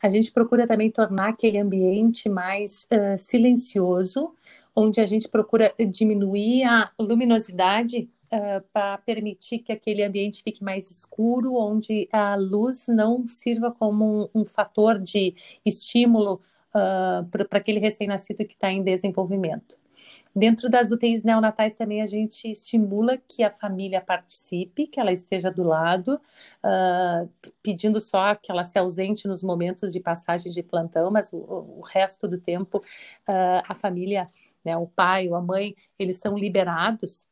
A 0.00 0.08
gente 0.08 0.30
procura 0.30 0.68
também 0.68 0.88
tornar 0.88 1.30
aquele 1.30 1.58
ambiente 1.58 2.28
mais 2.28 2.86
silencioso, 3.18 4.32
onde 4.74 5.00
a 5.00 5.06
gente 5.06 5.28
procura 5.28 5.74
diminuir 5.90 6.62
a 6.62 6.92
luminosidade 6.96 8.08
uh, 8.26 8.64
para 8.72 8.98
permitir 8.98 9.58
que 9.58 9.72
aquele 9.72 10.04
ambiente 10.04 10.44
fique 10.44 10.62
mais 10.62 10.88
escuro, 10.92 11.56
onde 11.56 12.08
a 12.12 12.36
luz 12.36 12.86
não 12.86 13.26
sirva 13.26 13.72
como 13.72 14.30
um, 14.32 14.42
um 14.42 14.44
fator 14.44 15.00
de 15.00 15.34
estímulo 15.64 16.40
uh, 16.76 17.24
para 17.26 17.58
aquele 17.58 17.80
recém-nascido 17.80 18.46
que 18.46 18.54
está 18.54 18.70
em 18.70 18.82
desenvolvimento. 18.82 19.78
Dentro 20.34 20.68
das 20.68 20.90
UTIs 20.90 21.24
neonatais 21.24 21.74
também 21.74 22.02
a 22.02 22.06
gente 22.06 22.50
estimula 22.50 23.16
que 23.16 23.42
a 23.42 23.50
família 23.50 24.00
participe, 24.00 24.86
que 24.86 25.00
ela 25.00 25.10
esteja 25.10 25.50
do 25.50 25.62
lado, 25.62 26.20
uh, 26.62 27.28
pedindo 27.62 27.98
só 27.98 28.34
que 28.34 28.52
ela 28.52 28.62
se 28.62 28.78
ausente 28.78 29.26
nos 29.26 29.42
momentos 29.42 29.92
de 29.92 30.00
passagem 30.00 30.52
de 30.52 30.62
plantão, 30.62 31.10
mas 31.10 31.32
o, 31.32 31.38
o 31.38 31.80
resto 31.80 32.28
do 32.28 32.38
tempo 32.38 32.78
uh, 32.78 33.62
a 33.66 33.74
família 33.74 34.28
né, 34.66 34.76
o 34.76 34.86
pai 34.88 35.28
ou 35.28 35.36
a 35.36 35.40
mãe, 35.40 35.76
eles 35.96 36.18
são 36.18 36.36
liberados 36.36 37.24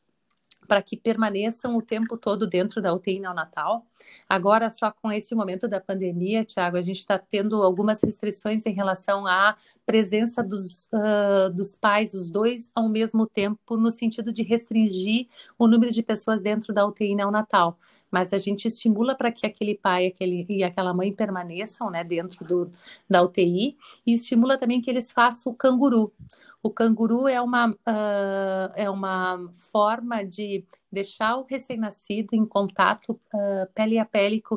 para 0.66 0.83
que 0.83 0.97
permaneçam 0.97 1.76
o 1.76 1.83
tempo 1.83 2.16
todo 2.16 2.47
dentro 2.47 2.80
da 2.80 2.92
UTI 2.92 3.21
neonatal. 3.21 3.87
Agora, 4.28 4.68
só 4.68 4.90
com 4.90 5.11
esse 5.11 5.35
momento 5.35 5.68
da 5.68 5.80
pandemia, 5.80 6.44
Tiago, 6.44 6.76
a 6.76 6.83
gente 6.83 6.99
está 6.99 7.18
tendo 7.18 7.62
algumas 7.62 8.02
restrições 8.02 8.66
em 8.66 8.73
relação 8.73 9.26
à 9.26 9.56
presença 9.87 10.42
dos, 10.42 10.87
uh, 10.87 11.50
dos 11.52 11.75
pais, 11.75 12.14
os 12.14 12.30
dois 12.30 12.71
ao 12.75 12.88
mesmo 12.88 13.26
tempo, 13.26 13.76
no 13.76 13.90
sentido 13.90 14.33
de 14.33 14.42
restringir 14.42 15.26
o 15.59 15.66
número 15.66 15.92
de 15.92 16.02
pessoas 16.02 16.42
dentro 16.42 16.73
da 16.73 16.87
UTI 16.87 17.14
neonatal. 17.14 17.78
Mas 18.11 18.33
a 18.33 18.38
gente 18.38 18.66
estimula 18.66 19.14
para 19.14 19.33
que 19.33 19.47
aquele 19.47 19.75
pai 19.75 20.06
aquele, 20.06 20.47
e 20.49 20.62
aquela 20.62 20.94
mãe 20.94 21.12
permaneçam 21.12 21.90
né, 21.90 22.04
dentro 22.04 22.44
do, 22.44 22.71
da 23.09 23.23
UTI 23.23 23.76
e 24.06 24.14
estimula 24.14 24.56
também 24.56 24.80
que 24.80 24.90
eles 24.90 25.12
façam 25.12 25.52
o 25.52 25.54
canguru. 25.54 26.12
O 26.62 26.71
canguru 26.71 27.28
é 27.28 27.40
uma, 27.42 27.71
uh, 27.71 28.73
é 28.75 28.88
uma 28.88 29.52
forma 29.54 30.25
de 30.25 30.53
deixar 30.92 31.37
o 31.37 31.46
recém-nascido 31.49 32.34
em 32.34 32.44
contato 32.44 33.18
uh, 33.34 33.66
pele 33.75 33.99
a 33.99 34.04
pele 34.04 34.40
com, 34.40 34.56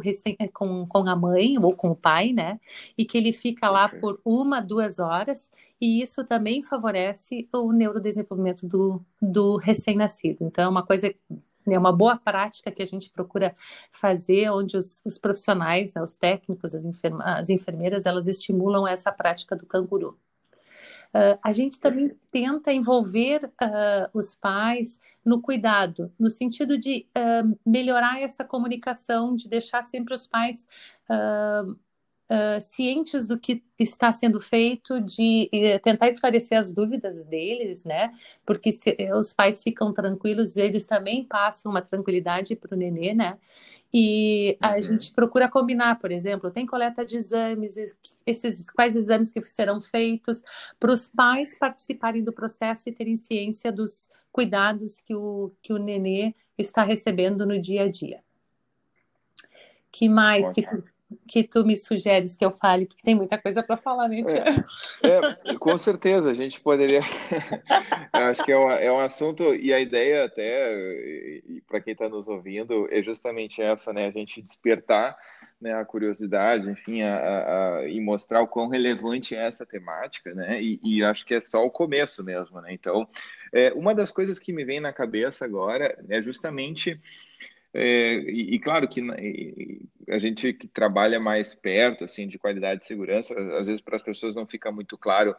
com, 0.54 0.86
com, 0.86 1.10
a 1.10 1.16
mãe 1.16 1.58
ou 1.58 1.75
com 1.75 1.92
o 1.92 1.96
pai, 1.96 2.34
né? 2.34 2.60
E 2.98 3.06
que 3.06 3.18
ele 3.18 3.32
fica 3.32 3.70
lá 3.70 3.86
okay. 3.86 4.00
por 4.00 4.20
uma, 4.25 4.60
duas 4.60 5.00
horas, 5.00 5.51
e 5.80 6.01
isso 6.01 6.24
também 6.25 6.62
favorece 6.62 7.48
o 7.54 7.72
neurodesenvolvimento 7.72 8.68
do, 8.68 9.01
do 9.22 9.58
recém-nascido. 9.58 10.44
Então, 10.44 10.66
é 10.66 10.68
uma 10.68 10.86
coisa 10.86 11.13
é 11.74 11.77
uma 11.77 11.92
boa 11.92 12.16
prática 12.16 12.72
que 12.72 12.82
a 12.82 12.86
gente 12.86 13.10
procura 13.10 13.56
fazer, 13.92 14.50
onde 14.51 14.77
os, 14.77 15.01
os 15.06 15.18
profissionais, 15.18 15.94
né, 15.94 16.01
os 16.01 16.16
técnicos, 16.16 16.74
as, 16.74 16.86
enferma, 16.86 17.24
as 17.38 17.50
enfermeiras, 17.50 18.06
elas 18.06 18.27
estimulam 18.27 18.88
essa 18.88 19.12
prática 19.12 19.56
do 19.56 19.66
canguru. 19.66 20.18
Uh, 21.14 21.40
a 21.44 21.52
gente 21.52 21.80
também 21.80 22.12
tenta 22.32 22.72
envolver 22.72 23.46
uh, 23.46 24.10
os 24.14 24.36
pais 24.36 25.00
no 25.26 25.42
cuidado, 25.42 26.12
no 26.20 26.30
sentido 26.30 26.78
de 26.78 27.08
uh, 27.18 27.60
melhorar 27.66 28.22
essa 28.22 28.44
comunicação, 28.44 29.36
de 29.36 29.50
deixar 29.50 29.84
sempre 29.84 30.14
os 30.14 30.28
pais 30.28 30.68
uh, 32.30 32.60
cientes 32.60 33.28
do 33.28 33.38
que 33.38 33.64
está 33.80 34.12
sendo 34.12 34.40
feito, 34.40 35.00
de 35.02 35.50
uh, 35.54 35.80
tentar 35.82 36.08
esclarecer 36.08 36.58
as 36.58 36.72
dúvidas 36.72 37.24
deles, 37.26 37.84
né? 37.84 38.12
Porque 38.46 38.72
se 38.72 38.96
eh, 38.98 39.14
os 39.16 39.34
pais 39.34 39.64
ficam 39.64 39.94
tranquilos, 39.94 40.58
eles 40.58 40.86
também 40.86 41.24
passam 41.24 41.72
uma 41.72 41.82
tranquilidade 41.82 42.56
para 42.56 42.76
o 42.76 42.78
nenê, 42.78 43.14
né? 43.14 43.38
E 43.94 44.58
a 44.62 44.76
uhum. 44.76 44.82
gente 44.82 45.12
procura 45.14 45.50
combinar, 45.50 45.98
por 46.00 46.12
exemplo, 46.12 46.52
tem 46.52 46.66
coleta 46.66 47.06
de 47.06 47.16
exames, 47.16 47.76
esses 48.26 48.70
quais 48.70 48.96
exames 48.96 49.32
que 49.32 49.44
serão 49.46 49.82
feitos, 49.82 50.42
para 50.80 50.92
os 50.92 51.08
pais 51.08 51.58
participarem 51.58 52.24
do 52.24 52.34
processo 52.34 52.90
e 52.90 52.92
terem 52.92 53.16
ciência 53.16 53.72
dos 53.72 54.10
cuidados 54.32 55.00
que 55.00 55.16
o, 55.16 55.52
que 55.62 55.72
o 55.72 55.78
nenê 55.78 56.36
está 56.58 56.84
recebendo 56.84 57.46
no 57.46 57.60
dia 57.60 57.84
a 57.84 57.90
dia. 57.90 58.22
Que 59.92 60.10
mais? 60.10 60.52
Que, 60.52 60.64
que 61.28 61.44
tu 61.44 61.66
me 61.66 61.78
sugeres 61.78 62.36
que 62.36 62.44
eu 62.44 62.52
fale, 62.52 62.86
porque 62.86 63.04
tem 63.04 63.16
muita 63.16 63.38
coisa 63.38 63.64
para 63.64 63.78
falar, 63.78 64.10
né, 64.10 64.24
Tiago? 64.24 64.64
É, 65.04 65.52
é, 65.52 65.58
com 65.58 65.78
certeza, 65.78 66.30
a 66.30 66.34
gente 66.34 66.60
poderia. 66.60 67.02
acho 68.12 68.44
que 68.44 68.52
é 68.52 68.58
um, 68.58 68.70
é 68.72 68.92
um 68.92 69.00
assunto, 69.00 69.56
e 69.56 69.74
a 69.74 69.80
ideia, 69.80 70.26
até, 70.26 71.42
para 71.68 71.80
quem 71.80 71.94
está 71.94 72.10
nos 72.10 72.28
ouvindo, 72.28 72.88
é 72.92 73.02
justamente 73.02 73.62
essa, 73.62 73.94
né? 73.94 74.08
A 74.08 74.12
gente 74.12 74.42
despertar 74.42 75.18
né, 75.62 75.74
a 75.74 75.86
curiosidade, 75.86 76.70
enfim, 76.70 77.02
a, 77.02 77.78
a, 77.78 77.90
e 77.90 78.00
mostrar 78.00 78.42
o 78.42 78.48
quão 78.48 78.68
relevante 78.68 79.36
é 79.36 79.46
essa 79.46 79.66
temática, 79.66 80.34
né? 80.34 80.62
E, 80.62 80.80
e 80.84 81.04
acho 81.04 81.26
que 81.26 81.34
é 81.34 81.42
só 81.42 81.66
o 81.66 81.72
começo 81.72 82.24
mesmo, 82.24 82.62
né? 82.62 82.74
Então, 82.74 83.08
é, 83.54 83.72
uma 83.74 83.96
das 83.96 84.12
coisas 84.12 84.40
que 84.40 84.52
me 84.52 84.66
vem 84.66 84.80
na 84.80 84.92
cabeça 84.92 85.46
agora 85.46 85.98
é 86.10 86.22
justamente. 86.22 87.00
É, 87.74 88.14
e, 88.14 88.56
e, 88.56 88.60
claro 88.60 88.88
que 88.88 89.02
a 90.10 90.18
gente 90.18 90.54
que 90.54 90.68
trabalha 90.68 91.20
mais 91.20 91.54
perto 91.54 92.06
assim 92.06 92.28
de 92.28 92.40
qualidade 92.40 92.84
e 92.84 92.88
segurança, 92.88 93.34
às 93.54 93.68
vezes 93.68 93.82
para 93.82 93.96
as 93.96 94.02
pessoas 94.02 94.36
não 94.36 94.48
fica 94.48 94.72
muito 94.72 94.98
claro 94.98 95.36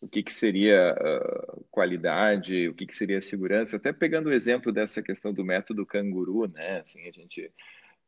o 0.00 0.08
que, 0.08 0.22
que 0.22 0.32
seria 0.32 0.94
uh, 0.94 1.64
qualidade, 1.70 2.68
o 2.68 2.74
que, 2.74 2.86
que 2.86 2.94
seria 2.94 3.20
segurança. 3.20 3.76
Até 3.76 3.92
pegando 3.92 4.28
o 4.28 4.32
exemplo 4.32 4.72
dessa 4.72 5.02
questão 5.02 5.32
do 5.32 5.44
método 5.44 5.86
canguru, 5.86 6.48
né? 6.48 6.80
Assim, 6.80 7.06
a 7.08 7.12
gente 7.12 7.50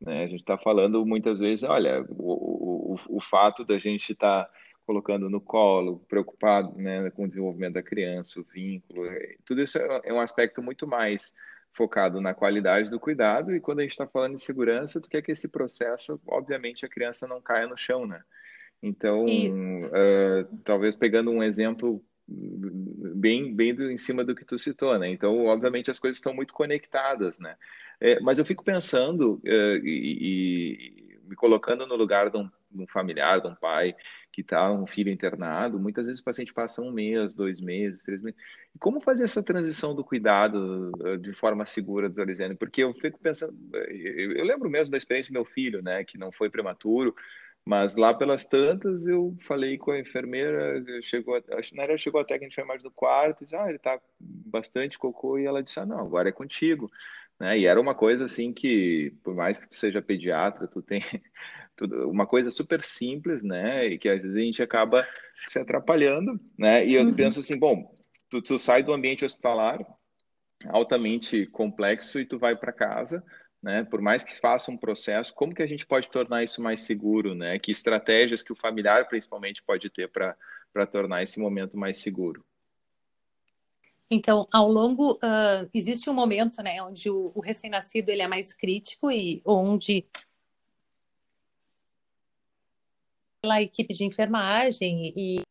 né, 0.01 0.23
a 0.23 0.27
gente 0.27 0.41
está 0.41 0.57
falando 0.57 1.05
muitas 1.05 1.39
vezes, 1.39 1.63
olha, 1.63 2.05
o, 2.09 2.93
o, 2.93 3.17
o 3.17 3.21
fato 3.21 3.63
da 3.63 3.77
gente 3.79 4.11
estar 4.11 4.45
tá 4.45 4.51
colocando 4.85 5.29
no 5.29 5.39
colo, 5.39 5.99
preocupado 6.09 6.75
né, 6.77 7.09
com 7.11 7.23
o 7.23 7.27
desenvolvimento 7.27 7.75
da 7.75 7.83
criança, 7.83 8.39
o 8.39 8.43
vínculo, 8.43 9.05
é, 9.05 9.35
tudo 9.45 9.61
isso 9.61 9.77
é, 9.77 10.01
é 10.05 10.13
um 10.13 10.19
aspecto 10.19 10.61
muito 10.61 10.85
mais 10.85 11.33
focado 11.73 12.21
na 12.21 12.33
qualidade 12.33 12.89
do 12.89 12.99
cuidado, 12.99 13.55
e 13.55 13.59
quando 13.59 13.79
a 13.79 13.81
gente 13.83 13.91
está 13.91 14.07
falando 14.07 14.35
de 14.35 14.41
segurança, 14.41 15.01
tu 15.01 15.09
quer 15.09 15.21
que 15.21 15.31
esse 15.31 15.47
processo, 15.47 16.19
obviamente, 16.27 16.85
a 16.85 16.89
criança 16.89 17.27
não 17.27 17.41
caia 17.41 17.67
no 17.67 17.77
chão, 17.77 18.05
né? 18.05 18.21
Então, 18.81 19.25
uh, 19.25 20.57
talvez 20.63 20.95
pegando 20.95 21.31
um 21.31 21.41
exemplo 21.41 22.03
bem, 22.27 23.53
bem 23.53 23.73
do, 23.73 23.89
em 23.89 23.97
cima 23.97 24.23
do 24.23 24.35
que 24.35 24.45
tu 24.45 24.57
citou, 24.57 24.97
né? 24.99 25.09
Então, 25.09 25.45
obviamente, 25.45 25.89
as 25.89 25.99
coisas 25.99 26.17
estão 26.17 26.33
muito 26.33 26.53
conectadas, 26.53 27.39
né? 27.39 27.55
É, 27.99 28.19
mas 28.19 28.39
eu 28.39 28.45
fico 28.45 28.63
pensando 28.63 29.41
uh, 29.45 29.85
e, 29.85 30.17
e, 30.21 31.19
me 31.27 31.35
colocando 31.35 31.87
no 31.87 31.95
lugar 31.95 32.29
de 32.29 32.37
um, 32.37 32.49
de 32.71 32.83
um 32.83 32.87
familiar, 32.87 33.39
de 33.39 33.47
um 33.47 33.55
pai, 33.55 33.95
que 34.33 34.41
está 34.41 34.71
um 34.71 34.87
filho 34.87 35.11
internado, 35.11 35.79
muitas 35.79 36.07
vezes 36.07 36.19
o 36.19 36.23
paciente 36.23 36.51
passa 36.51 36.81
um 36.81 36.91
mês, 36.91 37.35
dois 37.35 37.61
meses, 37.61 38.03
três 38.03 38.19
meses. 38.19 38.37
E 38.75 38.79
como 38.79 38.99
fazer 38.99 39.25
essa 39.25 39.43
transição 39.43 39.93
do 39.93 40.03
cuidado 40.03 40.91
eh, 41.05 41.17
de 41.17 41.33
forma 41.33 41.67
segura, 41.67 42.09
Dorizene? 42.09 42.55
Porque 42.55 42.83
eu 42.83 42.91
fico 42.95 43.19
pensando, 43.19 43.55
eh, 43.75 44.33
eu 44.35 44.43
lembro 44.43 44.67
mesmo 44.71 44.91
da 44.91 44.97
experiência 44.97 45.31
do 45.31 45.35
meu 45.35 45.45
filho, 45.45 45.83
né, 45.83 46.03
que 46.03 46.17
não 46.17 46.31
foi 46.31 46.49
prematuro, 46.49 47.15
mas 47.63 47.95
lá 47.95 48.11
pelas 48.11 48.43
tantas 48.43 49.07
eu 49.07 49.37
falei 49.39 49.77
com 49.77 49.91
a 49.91 49.99
enfermeira, 49.99 50.83
chegou, 51.03 51.41
acho 51.51 51.69
que 51.69 51.77
não 51.77 51.97
chegou 51.97 52.19
até 52.19 52.33
a 52.33 52.43
enfermagem 52.43 52.83
do 52.83 52.91
quarto, 52.91 53.43
disse, 53.43 53.55
ah, 53.55 53.67
ele 53.67 53.77
está 53.77 53.99
bastante 54.19 54.97
cocô, 54.97 55.37
e 55.37 55.45
ela 55.45 55.61
disse, 55.61 55.79
ah, 55.79 55.85
não, 55.85 55.99
agora 55.99 56.29
é 56.29 56.31
contigo. 56.31 56.91
Né? 57.39 57.59
E 57.59 57.65
era 57.65 57.79
uma 57.79 57.95
coisa 57.95 58.25
assim 58.25 58.53
que, 58.53 59.13
por 59.23 59.35
mais 59.35 59.59
que 59.59 59.69
tu 59.69 59.75
seja 59.75 60.01
pediatra, 60.01 60.67
tu 60.67 60.81
tem 60.81 61.01
tudo, 61.75 62.09
uma 62.09 62.25
coisa 62.25 62.51
super 62.51 62.83
simples, 62.83 63.43
né? 63.43 63.87
E 63.87 63.97
que 63.97 64.09
às 64.09 64.23
vezes 64.23 64.37
a 64.37 64.41
gente 64.41 64.63
acaba 64.63 65.05
se 65.33 65.59
atrapalhando, 65.59 66.39
né? 66.57 66.85
E 66.85 66.95
eu 66.95 67.03
uhum. 67.03 67.13
penso 67.13 67.39
assim, 67.39 67.57
bom, 67.57 67.93
tu, 68.29 68.41
tu 68.41 68.57
sai 68.57 68.83
do 68.83 68.93
ambiente 68.93 69.25
hospitalar 69.25 69.79
altamente 70.69 71.45
complexo 71.47 72.19
e 72.19 72.25
tu 72.25 72.39
vai 72.39 72.55
para 72.55 72.71
casa, 72.71 73.23
né? 73.61 73.83
Por 73.83 74.01
mais 74.01 74.23
que 74.23 74.39
faça 74.39 74.71
um 74.71 74.77
processo, 74.77 75.33
como 75.33 75.53
que 75.53 75.63
a 75.63 75.67
gente 75.67 75.85
pode 75.85 76.09
tornar 76.09 76.43
isso 76.43 76.61
mais 76.61 76.81
seguro, 76.81 77.35
né? 77.35 77.59
Que 77.59 77.71
estratégias 77.71 78.41
que 78.41 78.51
o 78.51 78.55
familiar 78.55 79.07
principalmente 79.07 79.61
pode 79.63 79.89
ter 79.89 80.09
para 80.09 80.35
para 80.73 80.87
tornar 80.87 81.21
esse 81.21 81.39
momento 81.39 81.77
mais 81.77 81.97
seguro? 81.97 82.43
Então, 84.13 84.47
ao 84.51 84.69
longo, 84.69 85.13
uh, 85.13 85.67
existe 85.73 86.07
um 86.07 86.13
momento, 86.13 86.61
né, 86.61 86.81
onde 86.83 87.09
o, 87.09 87.31
o 87.33 87.41
recém-nascido 87.41 88.09
ele 88.09 88.21
é 88.21 88.27
mais 88.27 88.53
crítico 88.53 89.09
e 89.09 89.41
onde 89.43 90.05
a 93.43 93.61
equipe 93.61 93.91
de 93.91 94.05
enfermagem 94.05 95.11
e 95.15 95.41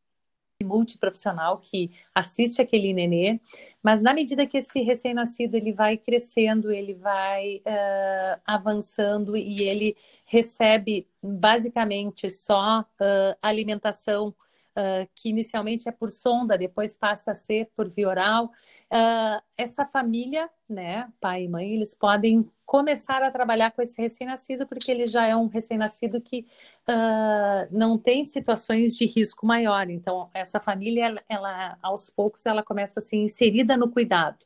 multiprofissional 0.62 1.58
que 1.58 1.90
assiste 2.14 2.62
aquele 2.62 2.94
nenê, 2.94 3.40
mas 3.82 4.00
na 4.00 4.14
medida 4.14 4.46
que 4.46 4.58
esse 4.58 4.80
recém-nascido 4.80 5.56
ele 5.56 5.72
vai 5.72 5.96
crescendo, 5.96 6.70
ele 6.70 6.94
vai 6.94 7.56
uh, 7.66 8.40
avançando 8.46 9.36
e 9.36 9.60
ele 9.64 9.96
recebe 10.24 11.08
basicamente 11.20 12.30
só 12.30 12.82
uh, 12.82 13.36
alimentação 13.42 14.32
uh, 14.76 15.08
que 15.14 15.30
inicialmente 15.30 15.88
é 15.88 15.92
por 15.92 16.10
sonda, 16.10 16.58
depois 16.58 16.96
passa 16.96 17.32
a 17.32 17.34
ser 17.34 17.70
por 17.76 17.88
via 17.88 18.08
oral, 18.08 18.46
uh, 18.46 19.42
essa 19.56 19.84
família, 19.84 20.48
né, 20.68 21.08
pai 21.20 21.44
e 21.44 21.48
mãe, 21.48 21.74
eles 21.74 21.94
podem 21.94 22.48
começar 22.64 23.22
a 23.22 23.30
trabalhar 23.30 23.70
com 23.72 23.82
esse 23.82 24.00
recém-nascido, 24.00 24.66
porque 24.66 24.90
ele 24.90 25.06
já 25.06 25.26
é 25.26 25.36
um 25.36 25.46
recém-nascido 25.46 26.20
que 26.20 26.46
uh, 26.88 27.68
não 27.70 27.98
tem 27.98 28.24
situações 28.24 28.96
de 28.96 29.04
risco 29.04 29.46
maior. 29.46 29.90
Então, 29.90 30.30
essa 30.32 30.58
família, 30.58 31.06
ela, 31.06 31.22
ela, 31.28 31.78
aos 31.82 32.08
poucos, 32.08 32.46
ela 32.46 32.62
começa 32.62 33.00
a 33.00 33.02
ser 33.02 33.16
inserida 33.16 33.76
no 33.76 33.90
cuidado. 33.90 34.38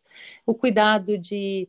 O 0.45 0.55
cuidado 0.55 1.17
de 1.17 1.69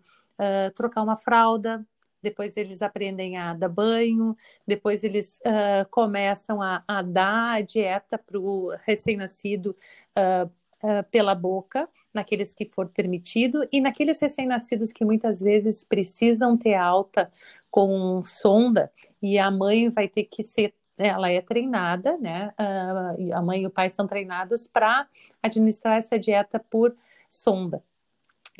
trocar 0.76 1.02
uma 1.02 1.18
fralda, 1.18 1.84
depois 2.28 2.58
eles 2.58 2.82
aprendem 2.82 3.38
a 3.38 3.54
dar 3.54 3.70
banho, 3.70 4.36
depois 4.66 5.04
eles 5.04 5.40
uh, 5.40 5.88
começam 5.90 6.62
a, 6.62 6.84
a, 6.86 7.02
dar 7.02 7.54
a 7.54 7.62
dieta 7.62 8.18
para 8.18 8.38
o 8.38 8.70
recém-nascido 8.86 9.76
uh, 10.18 10.46
uh, 10.84 11.04
pela 11.10 11.34
boca, 11.34 11.88
naqueles 12.14 12.52
que 12.54 12.66
for 12.66 12.90
permitido, 12.90 13.66
e 13.72 13.80
naqueles 13.80 14.20
recém-nascidos 14.20 14.92
que 14.92 15.06
muitas 15.06 15.40
vezes 15.40 15.86
precisam 15.86 16.58
ter 16.58 16.76
alta 16.76 17.32
com 17.72 18.22
sonda, 18.26 18.92
e 19.22 19.40
a 19.40 19.50
mãe 19.50 19.90
vai 19.90 20.08
ter 20.08 20.26
que 20.26 20.44
ser 20.44 20.74
ela 21.00 21.30
é 21.30 21.40
treinada, 21.42 22.18
né? 22.18 22.52
Uh, 22.60 23.36
a 23.36 23.40
mãe 23.40 23.62
e 23.62 23.68
o 23.68 23.70
pai 23.70 23.88
são 23.88 24.08
treinados 24.08 24.68
para 24.68 25.08
administrar 25.44 25.96
essa 25.96 26.18
dieta 26.18 26.60
por 26.60 26.96
sonda. 27.30 27.84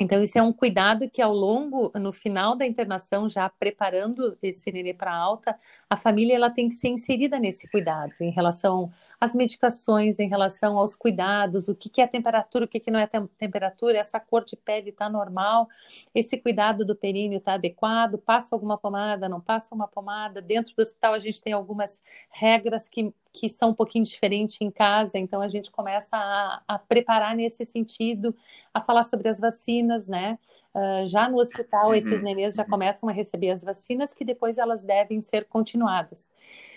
Então, 0.00 0.22
isso 0.22 0.38
é 0.38 0.42
um 0.42 0.52
cuidado 0.52 1.10
que 1.10 1.20
ao 1.20 1.32
longo, 1.32 1.90
no 1.96 2.12
final 2.12 2.54
da 2.54 2.64
internação, 2.64 3.28
já 3.28 3.48
preparando 3.48 4.38
esse 4.40 4.70
nenê 4.70 4.94
para 4.94 5.12
alta, 5.12 5.58
a 5.90 5.96
família 5.96 6.36
ela 6.36 6.50
tem 6.50 6.68
que 6.68 6.76
ser 6.76 6.88
inserida 6.88 7.38
nesse 7.40 7.68
cuidado, 7.68 8.12
em 8.20 8.30
relação 8.30 8.92
às 9.20 9.34
medicações, 9.34 10.20
em 10.20 10.28
relação 10.28 10.78
aos 10.78 10.94
cuidados, 10.94 11.66
o 11.66 11.74
que, 11.74 11.88
que 11.88 12.00
é 12.00 12.06
temperatura, 12.06 12.64
o 12.64 12.68
que, 12.68 12.78
que 12.78 12.92
não 12.92 13.00
é 13.00 13.08
temperatura, 13.36 13.98
essa 13.98 14.20
cor 14.20 14.44
de 14.44 14.54
pele 14.54 14.90
está 14.90 15.08
normal, 15.08 15.68
esse 16.14 16.38
cuidado 16.38 16.84
do 16.84 16.94
períneo 16.94 17.38
está 17.38 17.54
adequado, 17.54 18.18
passa 18.18 18.54
alguma 18.54 18.78
pomada, 18.78 19.28
não 19.28 19.40
passa 19.40 19.74
uma 19.74 19.88
pomada. 19.88 20.40
Dentro 20.40 20.76
do 20.76 20.82
hospital, 20.82 21.14
a 21.14 21.18
gente 21.18 21.42
tem 21.42 21.52
algumas 21.52 22.00
regras 22.30 22.88
que 22.88 23.12
que 23.32 23.48
são 23.48 23.70
um 23.70 23.74
pouquinho 23.74 24.04
diferentes 24.04 24.60
em 24.60 24.70
casa, 24.70 25.18
então 25.18 25.40
a 25.40 25.48
gente 25.48 25.70
começa 25.70 26.16
a, 26.16 26.62
a 26.66 26.78
preparar 26.78 27.36
nesse 27.36 27.64
sentido, 27.64 28.34
a 28.72 28.80
falar 28.80 29.02
sobre 29.02 29.28
as 29.28 29.38
vacinas, 29.38 30.08
né? 30.08 30.38
Uh, 30.74 31.06
já 31.06 31.28
no 31.28 31.38
hospital, 31.38 31.88
uhum. 31.88 31.94
esses 31.94 32.22
nenês 32.22 32.54
já 32.54 32.64
começam 32.64 33.08
a 33.08 33.12
receber 33.12 33.50
as 33.50 33.64
vacinas, 33.64 34.12
que 34.12 34.24
depois 34.24 34.58
elas 34.58 34.84
devem 34.84 35.20
ser 35.20 35.46
continuadas. 35.46 36.30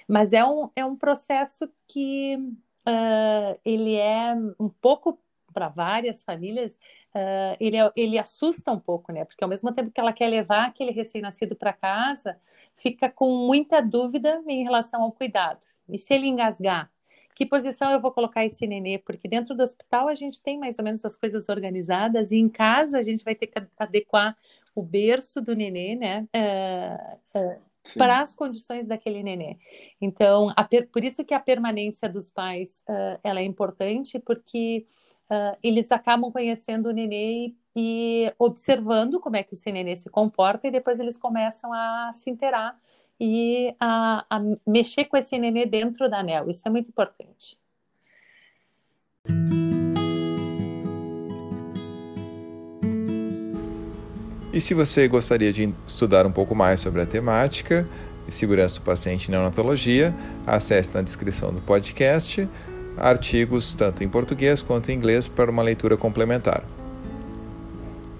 Mas 0.08 0.34
é 0.34 0.44
um, 0.46 0.70
é 0.76 0.86
um 0.86 0.96
processo 0.96 1.70
que 1.88 2.38
uh, 2.88 3.60
ele 3.64 3.96
é 3.96 4.34
um 4.60 4.70
pouco 4.70 5.20
para 5.52 5.68
várias 5.68 6.24
famílias, 6.24 6.74
uh, 7.14 7.58
ele, 7.60 7.78
é, 7.78 7.92
ele 7.96 8.18
assusta 8.18 8.72
um 8.72 8.80
pouco, 8.80 9.12
né? 9.12 9.26
Porque 9.26 9.44
ao 9.44 9.50
mesmo 9.50 9.72
tempo 9.74 9.92
que 9.92 10.00
ela 10.00 10.14
quer 10.14 10.28
levar 10.28 10.68
aquele 10.68 10.92
recém-nascido 10.92 11.56
para 11.56 11.74
casa, 11.74 12.38
fica 12.76 13.10
com 13.10 13.46
muita 13.46 13.82
dúvida 13.82 14.42
em 14.48 14.64
relação 14.64 15.04
ao 15.04 15.12
cuidado. 15.12 15.60
E 15.92 15.98
se 15.98 16.14
ele 16.14 16.28
engasgar? 16.28 16.90
Que 17.36 17.46
posição 17.46 17.92
eu 17.92 18.02
vou 18.02 18.12
colocar 18.12 18.46
esse 18.46 18.68
nenê? 18.68 18.98
Porque 18.98 19.28
dentro 19.28 19.56
do 19.56 19.64
hospital 19.64 20.08
a 20.08 20.16
gente 20.16 20.42
tem 20.42 20.60
mais 20.60 20.78
ou 20.78 20.86
menos 20.86 21.04
as 21.06 21.16
coisas 21.16 21.50
organizadas 21.50 22.32
e 22.32 22.38
em 22.38 22.50
casa 22.50 22.98
a 22.98 23.04
gente 23.04 23.24
vai 23.24 23.36
ter 23.36 23.48
que 23.48 23.62
adequar 23.78 24.38
o 24.76 24.84
berço 24.84 25.42
do 25.42 25.56
nenê, 25.56 25.96
né? 25.96 26.28
Uh, 26.36 27.40
uh, 27.40 27.62
para 27.98 28.22
as 28.22 28.36
condições 28.36 28.86
daquele 28.86 29.24
nenê. 29.24 29.58
Então, 30.00 30.54
por 30.92 31.04
isso 31.04 31.26
que 31.26 31.34
a 31.34 31.40
permanência 31.40 32.08
dos 32.08 32.30
pais 32.30 32.84
uh, 32.88 33.20
ela 33.24 33.40
é 33.40 33.44
importante, 33.44 34.20
porque 34.20 34.86
eles 35.64 35.94
acabam 35.94 36.30
conhecendo 36.30 36.90
o 36.90 36.92
nenê 36.92 37.48
e, 37.48 37.56
e 37.74 38.34
observando 38.38 39.18
como 39.18 39.38
é 39.38 39.44
que 39.44 39.54
esse 39.54 39.72
nenê 39.72 39.96
se 39.96 40.10
comporta 40.10 40.68
e 40.68 40.72
depois 40.72 41.00
eles 41.00 41.16
começam 41.16 41.72
a 41.72 42.12
se 42.14 42.30
interar 42.30 42.78
e 43.24 43.72
a, 43.80 44.26
a 44.28 44.42
mexer 44.66 45.06
com 45.06 45.16
esse 45.16 45.38
nenê 45.38 45.64
dentro 45.64 46.10
da 46.10 46.22
anel. 46.22 46.50
Isso 46.50 46.68
é 46.68 46.72
muito 46.72 46.90
importante. 46.90 47.56
E 54.52 54.60
se 54.60 54.74
você 54.74 55.08
gostaria 55.08 55.54
de 55.54 55.72
estudar 55.86 56.26
um 56.26 56.32
pouco 56.32 56.56
mais 56.56 56.82
sobre 56.82 57.02
a 57.02 57.06
temática 57.06 57.88
segurança 58.32 58.76
do 58.76 58.82
paciente 58.82 59.28
em 59.28 59.32
neonatologia, 59.32 60.16
acesse 60.48 60.94
na 60.94 61.02
descrição 61.02 61.54
do 61.54 61.60
podcast 61.62 62.48
artigos 62.98 63.74
tanto 63.74 64.04
em 64.04 64.10
português 64.10 64.62
quanto 64.62 64.90
em 64.90 64.96
inglês 64.96 65.28
para 65.28 65.52
uma 65.52 65.62
leitura 65.62 65.98
complementar. 65.98 66.64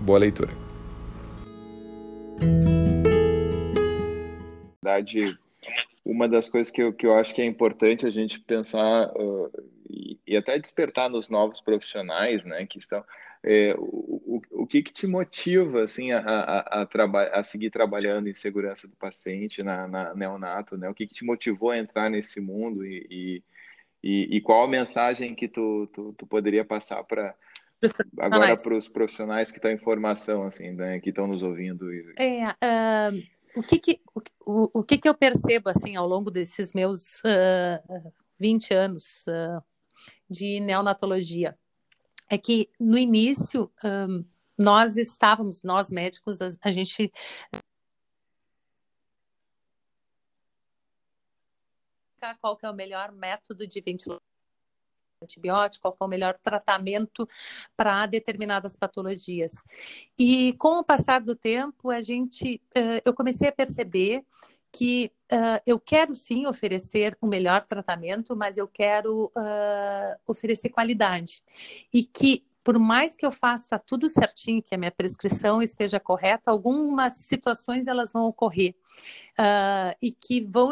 Boa 0.02 0.20
leitura 0.20 0.52
verdade, 5.02 5.38
uma 6.06 6.28
das 6.28 6.50
coisas 6.50 6.72
que 6.72 6.82
eu, 6.82 6.94
que 6.94 7.06
eu 7.06 7.16
acho 7.16 7.34
que 7.34 7.42
é 7.42 7.46
importante 7.46 8.06
a 8.06 8.10
gente 8.10 8.40
pensar 8.40 9.12
uh, 9.16 9.52
e, 9.90 10.20
e, 10.26 10.38
até 10.38 10.58
despertar 10.58 11.10
nos 11.10 11.30
novos 11.30 11.62
profissionais, 11.62 12.44
né, 12.46 12.66
que 12.66 12.80
estão, 12.80 13.04
é, 13.44 13.76
o, 13.78 14.42
o, 14.52 14.64
o 14.64 14.68
que, 14.68 14.82
que 14.82 14.92
te 14.92 15.06
motiva, 15.06 15.84
assim, 15.84 16.12
a, 16.12 16.20
a, 16.20 16.84
a, 16.84 17.40
a 17.40 17.44
seguir 17.44 17.70
trabalhando 17.70 18.28
em 18.28 18.34
segurança 18.34 18.88
do 18.88 18.96
paciente 18.96 19.62
na, 19.62 19.88
na 19.88 20.16
neonato, 20.16 20.78
né, 20.78 20.90
o 20.90 20.94
que, 20.94 21.06
que 21.06 21.14
te 21.14 21.26
motivou 21.26 21.72
a 21.72 21.78
entrar 21.78 22.10
nesse 22.10 22.40
mundo 22.40 22.86
e, 22.86 23.44
e, 24.04 24.38
e 24.38 24.42
qual 24.42 24.64
a 24.64 24.68
mensagem 24.68 25.36
que 25.36 25.48
tu, 25.48 25.88
tu, 25.94 26.14
tu 26.18 26.26
poderia 26.26 26.66
passar 26.66 27.04
para 27.04 27.36
agora 28.20 28.56
para 28.56 28.76
os 28.76 28.88
profissionais 28.88 29.50
que 29.50 29.58
estão 29.58 29.72
em 29.72 29.78
formação, 29.78 30.44
assim, 30.44 30.72
né, 30.72 31.00
que 31.00 31.10
estão 31.10 31.28
nos 31.28 31.44
ouvindo? 31.44 31.88
É, 32.18 32.48
uh 32.48 33.41
o 33.56 33.62
que 33.64 33.80
que, 33.80 34.02
o, 34.46 34.80
o 34.80 34.84
que 34.84 34.98
que 34.98 35.08
eu 35.10 35.14
percebo, 35.14 35.70
assim, 35.70 35.96
ao 35.96 36.08
longo 36.08 36.32
desses 36.32 36.74
meus 36.74 37.20
uh, 37.20 38.14
20 38.40 38.74
anos 38.74 39.26
uh, 39.28 39.64
de 40.30 40.60
neonatologia? 40.60 41.58
É 42.30 42.38
que, 42.38 42.70
no 42.80 42.98
início, 42.98 43.72
um, 43.84 44.26
nós 44.58 44.96
estávamos, 44.96 45.64
nós 45.64 45.92
médicos, 45.92 46.42
a, 46.42 46.48
a 46.62 46.72
gente 46.72 47.12
qual 52.40 52.56
que 52.56 52.66
é 52.66 52.70
o 52.70 52.76
melhor 52.76 53.12
método 53.12 53.68
de 53.68 53.82
ventilação 53.82 54.31
antibiótico, 55.22 55.82
qual 55.82 55.98
é 56.00 56.04
o 56.04 56.08
melhor 56.08 56.38
tratamento 56.42 57.28
para 57.76 58.06
determinadas 58.06 58.76
patologias. 58.76 59.54
E 60.18 60.54
com 60.54 60.80
o 60.80 60.84
passar 60.84 61.22
do 61.22 61.36
tempo, 61.36 61.90
a 61.90 62.02
gente, 62.02 62.62
eu 63.06 63.14
comecei 63.14 63.48
a 63.48 63.52
perceber 63.52 64.24
que 64.72 65.12
uh, 65.32 65.62
eu 65.66 65.80
quero 65.80 66.16
sim 66.16 66.46
oferecer 66.46 67.18
o 67.20 67.28
um 67.28 67.30
melhor 67.30 67.64
tratamento, 67.64 68.36
mas 68.36 68.58
eu 68.58 68.68
quero 68.68 69.26
uh, 69.36 70.20
oferecer 70.26 70.70
qualidade. 70.70 71.44
E 71.94 72.04
que, 72.04 72.46
por 72.64 72.80
mais 72.80 73.16
que 73.16 73.26
eu 73.26 73.32
faça 73.32 73.78
tudo 73.78 74.08
certinho, 74.08 74.64
que 74.64 74.74
a 74.74 74.78
minha 74.78 74.92
prescrição 74.92 75.62
esteja 75.62 76.00
correta, 76.00 76.52
algumas 76.52 77.14
situações 77.14 77.88
elas 77.88 78.14
vão 78.14 78.26
ocorrer 78.26 78.74
uh, 79.38 79.96
e 80.02 80.12
que 80.12 80.42
vão, 80.42 80.72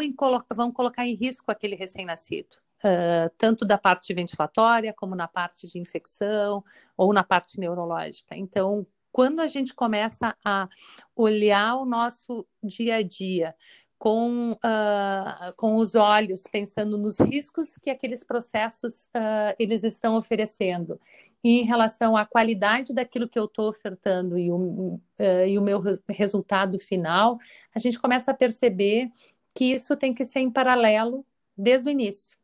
vão 0.53 0.71
colocar 0.71 1.05
em 1.05 1.15
risco 1.15 1.51
aquele 1.51 1.75
recém-nascido 1.75 2.57
uh, 2.83 3.29
tanto 3.37 3.65
da 3.65 3.77
parte 3.77 4.13
ventilatória 4.13 4.93
como 4.93 5.15
na 5.15 5.27
parte 5.27 5.67
de 5.67 5.79
infecção 5.79 6.63
ou 6.97 7.13
na 7.13 7.23
parte 7.23 7.59
neurológica. 7.59 8.35
Então, 8.35 8.85
quando 9.11 9.39
a 9.39 9.47
gente 9.47 9.73
começa 9.73 10.35
a 10.45 10.67
olhar 11.15 11.75
o 11.75 11.85
nosso 11.85 12.45
dia 12.63 12.95
a 12.95 13.03
dia 13.03 13.55
com, 13.99 14.53
uh, 14.53 15.53
com 15.57 15.75
os 15.75 15.93
olhos, 15.93 16.43
pensando 16.49 16.97
nos 16.97 17.19
riscos 17.19 17.75
que 17.75 17.89
aqueles 17.89 18.23
processos 18.23 19.05
uh, 19.07 19.53
eles 19.59 19.83
estão 19.83 20.15
oferecendo, 20.15 20.99
em 21.43 21.63
relação 21.63 22.15
à 22.15 22.25
qualidade 22.25 22.93
daquilo 22.93 23.27
que 23.27 23.37
eu 23.37 23.45
estou 23.45 23.69
ofertando 23.69 24.37
e 24.37 24.51
o, 24.51 24.55
uh, 24.57 25.45
e 25.47 25.57
o 25.57 25.61
meu 25.61 25.81
resultado 26.07 26.79
final, 26.79 27.37
a 27.75 27.79
gente 27.79 27.99
começa 27.99 28.31
a 28.31 28.33
perceber 28.33 29.11
que 29.53 29.65
isso 29.65 29.95
tem 29.97 30.13
que 30.13 30.23
ser 30.23 30.39
em 30.39 30.49
paralelo 30.49 31.25
desde 31.57 31.89
o 31.89 31.91
início. 31.91 32.38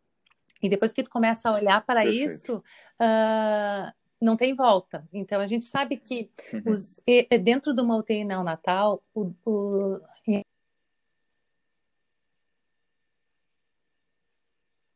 E 0.62 0.70
depois 0.70 0.92
que 0.92 1.04
tu 1.04 1.10
começa 1.10 1.50
a 1.50 1.54
olhar 1.54 1.86
para 1.86 2.02
Perfeito. 2.02 2.32
isso, 2.32 2.58
uh, 2.58 3.94
não 4.22 4.36
tem 4.36 4.56
volta. 4.56 5.08
Então, 5.14 5.42
a 5.42 5.48
gente 5.48 5.66
sabe 5.66 5.98
que 5.98 6.30
uhum. 6.54 6.72
os, 6.72 7.02
dentro 7.44 7.74
de 7.74 7.82
uma 7.82 7.98
UTI 7.98 8.24
neonatal, 8.24 9.04
o, 9.14 9.34
o, 9.46 10.02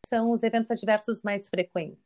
são 0.09 0.31
os 0.31 0.41
eventos 0.41 0.71
adversos 0.71 1.21
mais 1.21 1.47
frequentes. 1.47 1.99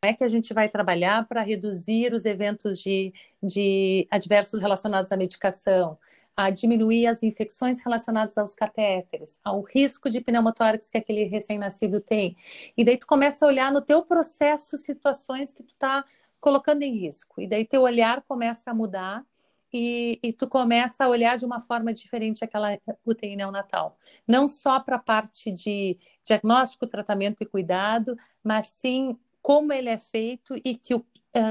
Como 0.00 0.12
é 0.12 0.16
que 0.16 0.24
a 0.24 0.28
gente 0.28 0.52
vai 0.52 0.68
trabalhar 0.68 1.26
para 1.26 1.42
reduzir 1.42 2.12
os 2.12 2.24
eventos 2.24 2.78
de, 2.78 3.12
de 3.42 4.06
adversos 4.10 4.60
relacionados 4.60 5.10
à 5.12 5.16
medicação, 5.16 5.98
a 6.36 6.50
diminuir 6.50 7.06
as 7.06 7.22
infecções 7.22 7.80
relacionadas 7.80 8.36
aos 8.36 8.54
catéteres, 8.54 9.38
ao 9.44 9.60
risco 9.62 10.10
de 10.10 10.20
pneumotórax 10.20 10.90
que 10.90 10.98
aquele 10.98 11.24
recém-nascido 11.24 12.00
tem. 12.00 12.36
E 12.76 12.84
daí 12.84 12.96
tu 12.96 13.06
começa 13.06 13.44
a 13.44 13.48
olhar 13.48 13.72
no 13.72 13.80
teu 13.80 14.02
processo 14.02 14.76
situações 14.76 15.52
que 15.52 15.62
tu 15.62 15.72
está 15.72 16.04
colocando 16.40 16.82
em 16.82 16.92
risco. 16.92 17.40
E 17.40 17.46
daí 17.46 17.64
teu 17.64 17.82
olhar 17.82 18.22
começa 18.22 18.70
a 18.70 18.74
mudar 18.74 19.24
e, 19.72 20.20
e, 20.22 20.32
tu 20.32 20.46
começa 20.46 21.04
a 21.04 21.08
olhar 21.08 21.36
de 21.36 21.44
uma 21.44 21.60
forma 21.60 21.92
diferente 21.92 22.44
aquela 22.44 22.78
UTI 23.04 23.34
neonatal. 23.34 23.96
Não 24.26 24.46
só 24.46 24.78
para 24.78 24.94
a 24.94 25.00
parte 25.00 25.50
de 25.50 25.98
diagnóstico, 26.22 26.86
tratamento 26.86 27.42
e 27.42 27.46
cuidado, 27.46 28.16
mas 28.42 28.68
sim 28.68 29.18
como 29.44 29.74
ele 29.74 29.90
é 29.90 29.98
feito 29.98 30.54
e 30.64 30.74
que 30.74 30.94
uh, 30.94 31.04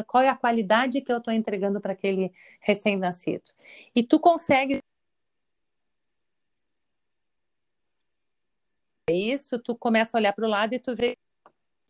qual 0.07 0.23
é 0.23 0.27
a 0.27 0.35
qualidade 0.35 0.99
que 0.99 1.11
eu 1.11 1.19
estou 1.19 1.31
entregando 1.31 1.79
para 1.79 1.93
aquele 1.93 2.33
recém-nascido. 2.59 3.51
E 3.95 4.01
tu 4.01 4.19
consegue 4.19 4.81
isso, 9.11 9.59
tu 9.59 9.75
começa 9.75 10.17
a 10.17 10.19
olhar 10.19 10.33
para 10.33 10.43
o 10.43 10.49
lado 10.49 10.73
e 10.73 10.79
tu 10.79 10.95
vê 10.95 11.15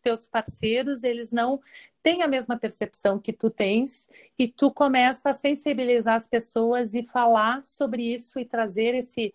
teus 0.02 0.28
parceiros, 0.28 1.04
eles 1.04 1.32
não 1.32 1.58
têm 2.02 2.22
a 2.22 2.28
mesma 2.28 2.58
percepção 2.58 3.18
que 3.18 3.32
tu 3.32 3.48
tens 3.48 4.06
e 4.38 4.46
tu 4.46 4.70
começa 4.70 5.30
a 5.30 5.32
sensibilizar 5.32 6.16
as 6.16 6.28
pessoas 6.28 6.92
e 6.92 7.02
falar 7.02 7.64
sobre 7.64 8.02
isso 8.02 8.38
e 8.38 8.44
trazer 8.44 8.94
esse 8.94 9.32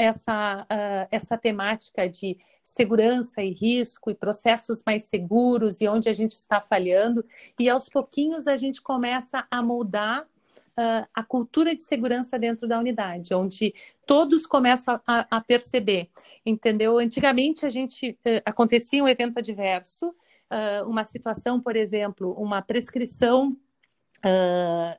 essa, 0.00 0.62
uh, 0.62 1.08
essa 1.10 1.36
temática 1.36 2.08
de 2.08 2.38
segurança 2.62 3.42
e 3.42 3.52
risco 3.52 4.10
e 4.10 4.14
processos 4.14 4.82
mais 4.86 5.04
seguros 5.04 5.80
e 5.80 5.88
onde 5.88 6.08
a 6.08 6.12
gente 6.12 6.32
está 6.32 6.60
falhando. 6.60 7.24
E 7.58 7.68
aos 7.68 7.88
pouquinhos 7.88 8.46
a 8.46 8.56
gente 8.56 8.80
começa 8.80 9.46
a 9.50 9.62
moldar 9.62 10.22
uh, 10.22 11.06
a 11.14 11.22
cultura 11.22 11.74
de 11.74 11.82
segurança 11.82 12.38
dentro 12.38 12.66
da 12.66 12.78
unidade, 12.78 13.34
onde 13.34 13.74
todos 14.06 14.46
começam 14.46 14.98
a, 15.06 15.26
a 15.36 15.40
perceber, 15.40 16.08
entendeu? 16.44 16.98
Antigamente 16.98 17.66
a 17.66 17.70
gente 17.70 18.10
uh, 18.10 18.42
acontecia 18.44 19.04
um 19.04 19.08
evento 19.08 19.38
adverso, 19.38 20.08
uh, 20.08 20.88
uma 20.88 21.04
situação, 21.04 21.60
por 21.60 21.76
exemplo, 21.76 22.32
uma 22.38 22.62
prescrição 22.62 23.56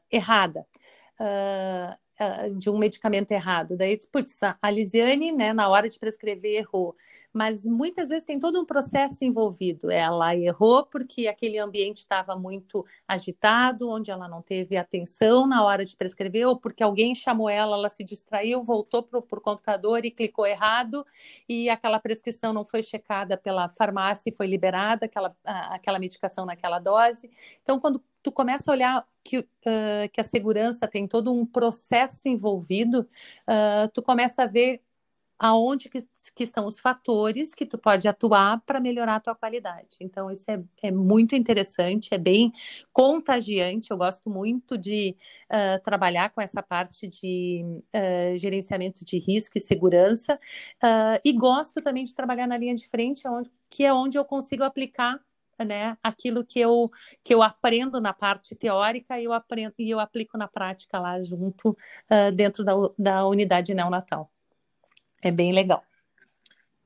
errada. 0.09 0.65
Uh, 1.19 1.95
de 2.57 2.69
um 2.69 2.77
medicamento 2.77 3.31
errado. 3.31 3.75
Daí, 3.75 3.99
putz, 4.12 4.39
a 4.43 4.69
Lisiane, 4.69 5.31
né, 5.31 5.53
na 5.53 5.67
hora 5.69 5.89
de 5.89 5.97
prescrever, 5.97 6.60
errou. 6.60 6.95
Mas 7.34 7.65
muitas 7.65 8.10
vezes 8.10 8.25
tem 8.25 8.39
todo 8.39 8.60
um 8.60 8.65
processo 8.65 9.23
envolvido. 9.23 9.89
Ela 9.89 10.36
errou 10.36 10.86
porque 10.86 11.27
aquele 11.27 11.57
ambiente 11.57 11.99
estava 11.99 12.36
muito 12.36 12.86
agitado, 13.07 13.89
onde 13.89 14.12
ela 14.12 14.27
não 14.27 14.41
teve 14.41 14.77
atenção 14.77 15.47
na 15.47 15.63
hora 15.63 15.86
de 15.86 15.95
prescrever, 15.95 16.47
ou 16.47 16.57
porque 16.57 16.84
alguém 16.84 17.15
chamou 17.15 17.49
ela, 17.49 17.75
ela 17.75 17.89
se 17.89 18.03
distraiu, 18.03 18.63
voltou 18.63 19.03
para 19.03 19.19
o 19.19 19.41
computador 19.41 20.05
e 20.05 20.12
clicou 20.12 20.45
errado, 20.45 21.05
e 21.47 21.69
aquela 21.69 21.99
prescrição 21.99 22.53
não 22.53 22.65
foi 22.65 22.84
checada 22.84 23.38
pela 23.38 23.69
farmácia 23.69 24.29
e 24.29 24.34
foi 24.34 24.47
liberada 24.47 25.05
aquela, 25.05 25.36
aquela 25.43 25.99
medicação 25.99 26.45
naquela 26.45 26.79
dose. 26.79 27.29
Então, 27.62 27.79
quando 27.79 28.03
tu 28.21 28.31
começa 28.31 28.71
a 28.71 28.73
olhar 28.73 29.07
que, 29.23 29.39
uh, 29.39 29.45
que 30.12 30.21
a 30.21 30.23
segurança 30.23 30.88
tem 30.88 31.07
todo 31.07 31.31
um 31.31 31.45
processo 31.45 32.27
envolvido, 32.27 33.01
uh, 33.01 33.88
tu 33.93 34.01
começa 34.01 34.43
a 34.43 34.47
ver 34.47 34.81
aonde 35.41 35.89
que, 35.89 35.99
que, 36.36 36.43
estão 36.43 36.67
os 36.67 36.79
fatores 36.79 37.55
que 37.55 37.65
tu 37.65 37.75
pode 37.75 38.07
atuar 38.07 38.62
para 38.62 38.79
melhorar 38.79 39.15
a 39.15 39.19
tua 39.19 39.34
qualidade. 39.34 39.97
Então, 39.99 40.29
isso 40.29 40.45
é, 40.51 40.63
é, 40.84 40.91
muito 40.91 41.36
interessante, 41.36 42.13
é 42.13 42.17
bem 42.19 42.53
contagiante. 42.93 43.89
Eu 43.89 43.97
gosto 43.97 44.29
muito 44.29 44.77
de 44.77 45.15
uh, 45.49 45.81
trabalhar 45.84 46.29
com 46.29 46.41
essa 46.41 46.62
parte 46.62 47.07
de 47.07 47.65
uh, 47.65 48.38
gerenciamento 48.38 49.03
de 49.03 49.17
risco 49.17 49.57
e 49.57 49.62
segurança. 49.62 50.36
Uh, 50.75 51.17
e 51.25 51.34
gosto 51.34 51.81
também 51.81 52.03
de 52.03 52.13
trabalhar 52.13 52.45
na 52.45 52.55
linha 52.55 52.75
de 52.75 52.88
frente, 52.88 53.27
onde, 53.27 53.49
que 53.67 53.84
é 53.84 53.91
onde 53.91 54.19
eu 54.19 54.23
consigo 54.23 54.63
aplicar 54.63 55.19
né, 55.63 55.97
aquilo 56.02 56.45
que 56.45 56.60
eu, 56.60 56.89
que 57.24 57.34
eu 57.34 57.41
aprendo 57.41 58.00
na 58.00 58.13
parte 58.13 58.56
teórica 58.56 59.19
eu 59.19 59.34
aprendo 59.34 59.74
e 59.78 59.89
eu 59.89 60.00
aplico 60.00 60.38
na 60.38 60.47
prática 60.47 61.00
lá 61.00 61.21
junto 61.24 61.69
uh, 61.69 62.32
dentro 62.34 62.63
da, 62.63 62.74
da 62.97 63.28
unidade 63.28 63.74
neonatal. 63.74 64.32
É 65.21 65.32
bem 65.32 65.52
legal. 65.54 65.84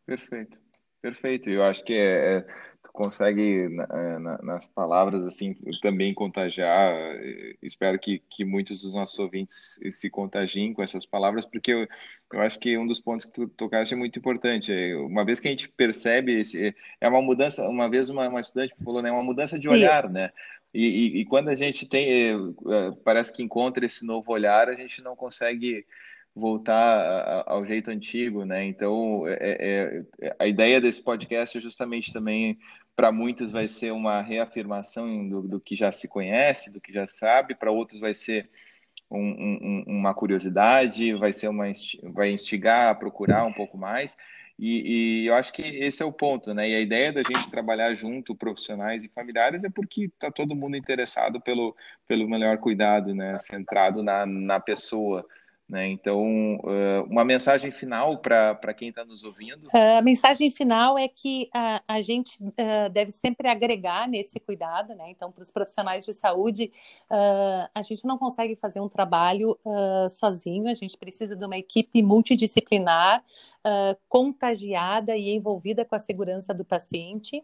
Perfeito, 0.05 0.59
perfeito. 1.01 1.49
Eu 1.49 1.63
acho 1.63 1.83
que 1.83 1.93
é, 1.93 2.37
é 2.37 2.45
consegue 2.91 3.67
na, 3.69 4.19
na, 4.19 4.37
nas 4.41 4.67
palavras 4.67 5.23
assim 5.23 5.55
também 5.81 6.13
contagiar. 6.13 6.93
Espero 7.61 7.99
que, 7.99 8.19
que 8.29 8.45
muitos 8.45 8.81
dos 8.81 8.93
nossos 8.93 9.17
ouvintes 9.19 9.79
se 9.91 10.09
contagiem 10.09 10.73
com 10.73 10.83
essas 10.83 11.05
palavras, 11.05 11.45
porque 11.45 11.71
eu, 11.73 11.87
eu 12.33 12.41
acho 12.41 12.59
que 12.59 12.77
um 12.77 12.85
dos 12.85 12.99
pontos 12.99 13.25
que 13.25 13.31
tu 13.31 13.47
tocaste 13.47 13.93
é 13.93 13.97
muito 13.97 14.19
importante. 14.19 14.71
É, 14.73 14.95
uma 14.95 15.23
vez 15.25 15.39
que 15.39 15.47
a 15.47 15.51
gente 15.51 15.69
percebe 15.69 16.39
esse, 16.39 16.75
é 16.99 17.07
uma 17.07 17.21
mudança. 17.21 17.67
Uma 17.67 17.89
vez 17.89 18.09
uma, 18.09 18.27
uma 18.27 18.41
estudante 18.41 18.73
falou, 18.83 19.01
né, 19.01 19.11
uma 19.11 19.23
mudança 19.23 19.57
de 19.57 19.69
olhar, 19.69 20.05
Isso. 20.05 20.13
né? 20.13 20.31
E, 20.73 20.83
e, 20.83 21.21
e, 21.21 21.25
quando 21.25 21.47
a 21.47 21.55
gente 21.55 21.85
tem, 21.87 22.09
é, 22.09 22.33
parece 23.03 23.31
que 23.31 23.41
encontra 23.41 23.85
esse 23.85 24.05
novo 24.05 24.31
olhar, 24.33 24.67
a 24.67 24.73
gente 24.73 25.01
não 25.01 25.15
consegue 25.15 25.85
voltar 26.35 27.43
ao 27.47 27.65
jeito 27.65 27.89
antigo, 27.89 28.43
né? 28.43 28.65
Então, 28.65 29.25
é, 29.25 29.37
é, 29.39 30.03
é, 30.21 30.35
a 30.37 30.45
ideia 30.45 30.81
desse 30.81 31.01
podcast 31.01 31.57
é 31.57 31.61
justamente 31.61 32.11
também 32.11 32.59
para 32.95 33.11
muitos 33.11 33.51
vai 33.51 33.67
ser 33.67 33.91
uma 33.91 34.21
reafirmação 34.21 35.27
do, 35.29 35.41
do, 35.41 35.59
que 35.59 35.75
já 35.75 35.91
se 35.91 36.07
conhece, 36.07 36.71
do 36.71 36.81
que 36.81 36.91
já 36.91 37.07
sabe, 37.07 37.55
para 37.55 37.71
outros 37.71 37.99
vai 37.99 38.13
ser 38.13 38.49
um, 39.09 39.19
um, 39.19 39.83
uma 39.87 40.13
curiosidade, 40.13 41.13
vai 41.13 41.31
ser 41.31 41.47
uma 41.47 41.65
vai 42.03 42.31
instigar 42.31 42.89
a 42.89 42.95
procurar 42.95 43.45
um 43.45 43.53
pouco 43.53 43.77
mais. 43.77 44.15
E, 44.57 45.23
e, 45.23 45.27
eu 45.27 45.35
acho 45.35 45.51
que 45.51 45.61
esse 45.61 46.01
é 46.01 46.05
o 46.05 46.13
ponto, 46.13 46.53
né? 46.53 46.69
E 46.69 46.75
a 46.75 46.79
ideia 46.79 47.11
da 47.11 47.21
gente 47.21 47.49
trabalhar 47.51 47.93
junto, 47.93 48.33
profissionais 48.33 49.03
e 49.03 49.09
familiares, 49.09 49.65
é 49.65 49.69
porque 49.69 50.05
está 50.05 50.31
todo 50.31 50.55
mundo 50.55 50.77
interessado 50.77 51.41
pelo, 51.41 51.75
pelo 52.07 52.29
melhor 52.29 52.57
cuidado, 52.57 53.13
né? 53.13 53.37
Centrado 53.39 54.01
na, 54.01 54.25
na 54.25 54.59
pessoa. 54.59 55.25
Né? 55.67 55.87
Então, 55.87 56.23
uma 57.09 57.25
mensagem 57.25 57.71
final 57.71 58.19
para 58.19 58.73
quem 58.75 58.89
está 58.89 59.03
nos 59.03 59.23
ouvindo? 59.23 59.67
A 59.73 60.01
mensagem 60.01 60.51
final 60.51 60.95
é 60.95 61.07
que 61.07 61.49
a, 61.51 61.81
a 61.87 62.01
gente 62.01 62.37
deve 62.91 63.11
sempre 63.11 63.47
agregar 63.47 64.07
nesse 64.07 64.39
cuidado. 64.39 64.93
Né? 64.93 65.09
Então, 65.09 65.31
para 65.31 65.41
os 65.41 65.49
profissionais 65.49 66.05
de 66.05 66.13
saúde, 66.13 66.71
a 67.09 67.81
gente 67.81 68.05
não 68.05 68.17
consegue 68.17 68.55
fazer 68.55 68.79
um 68.79 68.87
trabalho 68.87 69.57
sozinho, 70.11 70.69
a 70.69 70.73
gente 70.75 70.97
precisa 70.97 71.35
de 71.35 71.45
uma 71.45 71.57
equipe 71.57 72.03
multidisciplinar, 72.03 73.23
contagiada 74.07 75.17
e 75.17 75.31
envolvida 75.31 75.83
com 75.83 75.95
a 75.95 75.99
segurança 75.99 76.53
do 76.53 76.63
paciente. 76.63 77.43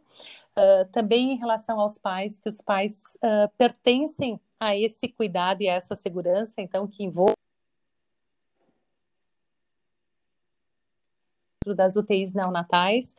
também 0.92 1.34
em 1.34 1.38
relação 1.38 1.80
aos 1.80 1.98
pais, 1.98 2.38
que 2.38 2.50
os 2.50 2.62
pais 2.62 3.18
pertencem 3.58 4.40
a 4.60 4.78
esse 4.78 5.08
cuidado 5.08 5.64
e 5.64 5.70
a 5.70 5.74
essa 5.74 5.96
segurança, 5.96 6.62
então, 6.62 6.86
que 6.86 7.04
envolve 7.04 7.34
das 11.66 11.96
UTIs 11.96 12.34
neonatais, 12.34 13.16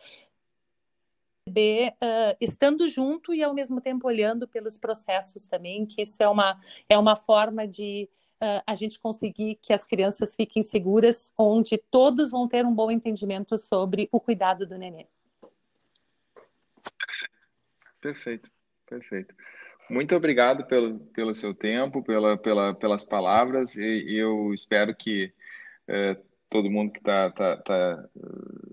uh, 1.48 2.36
estando 2.40 2.88
junto 2.88 3.32
e 3.32 3.42
ao 3.42 3.54
mesmo 3.54 3.80
tempo 3.80 4.08
olhando 4.08 4.48
pelos 4.48 4.76
processos 4.76 5.46
também, 5.46 5.86
que 5.86 6.02
isso 6.02 6.22
é 6.22 6.28
uma, 6.28 6.60
é 6.88 6.98
uma 6.98 7.14
forma 7.14 7.66
de 7.66 8.08
uh, 8.40 8.62
a 8.66 8.74
gente 8.74 8.98
conseguir 8.98 9.56
que 9.62 9.72
as 9.72 9.84
crianças 9.84 10.34
fiquem 10.34 10.62
seguras, 10.62 11.32
onde 11.38 11.78
todos 11.78 12.32
vão 12.32 12.48
ter 12.48 12.66
um 12.66 12.74
bom 12.74 12.90
entendimento 12.90 13.56
sobre 13.58 14.08
o 14.10 14.18
cuidado 14.18 14.66
do 14.66 14.76
neném. 14.76 15.06
Perfeito, 18.00 18.50
perfeito. 18.86 19.32
Muito 19.88 20.16
obrigado 20.16 20.64
pelo, 20.66 20.98
pelo 20.98 21.34
seu 21.34 21.54
tempo, 21.54 22.02
pela, 22.02 22.36
pela, 22.36 22.74
pelas 22.74 23.04
palavras, 23.04 23.76
e, 23.76 24.16
eu 24.16 24.52
espero 24.54 24.94
que 24.94 25.32
eh, 25.86 26.16
todo 26.52 26.70
mundo 26.70 26.92
que 26.92 26.98
está 26.98 27.30
tá, 27.30 27.56
tá 27.56 28.04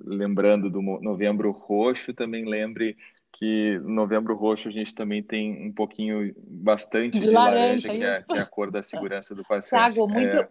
lembrando 0.04 0.70
do 0.70 0.82
Novembro 0.82 1.50
Roxo 1.52 2.14
também 2.14 2.44
lembre 2.44 2.98
que 3.32 3.80
Novembro 3.86 4.36
Roxo 4.36 4.68
a 4.68 4.72
gente 4.72 4.94
também 4.94 5.24
tem 5.24 5.66
um 5.66 5.72
pouquinho, 5.72 6.36
bastante 6.46 7.18
de, 7.18 7.28
de 7.28 7.32
laranja, 7.32 7.88
laranja 7.88 7.90
que, 7.90 8.04
é, 8.04 8.24
que, 8.24 8.38
é, 8.38 8.42
a 8.42 8.46
cor 8.46 8.70
da 8.70 8.84
segurança 8.84 9.34
do 9.34 9.44
paciente. 9.48 9.70
Tiago, 9.70 10.08
muito... 10.10 10.28
É, 10.28 10.50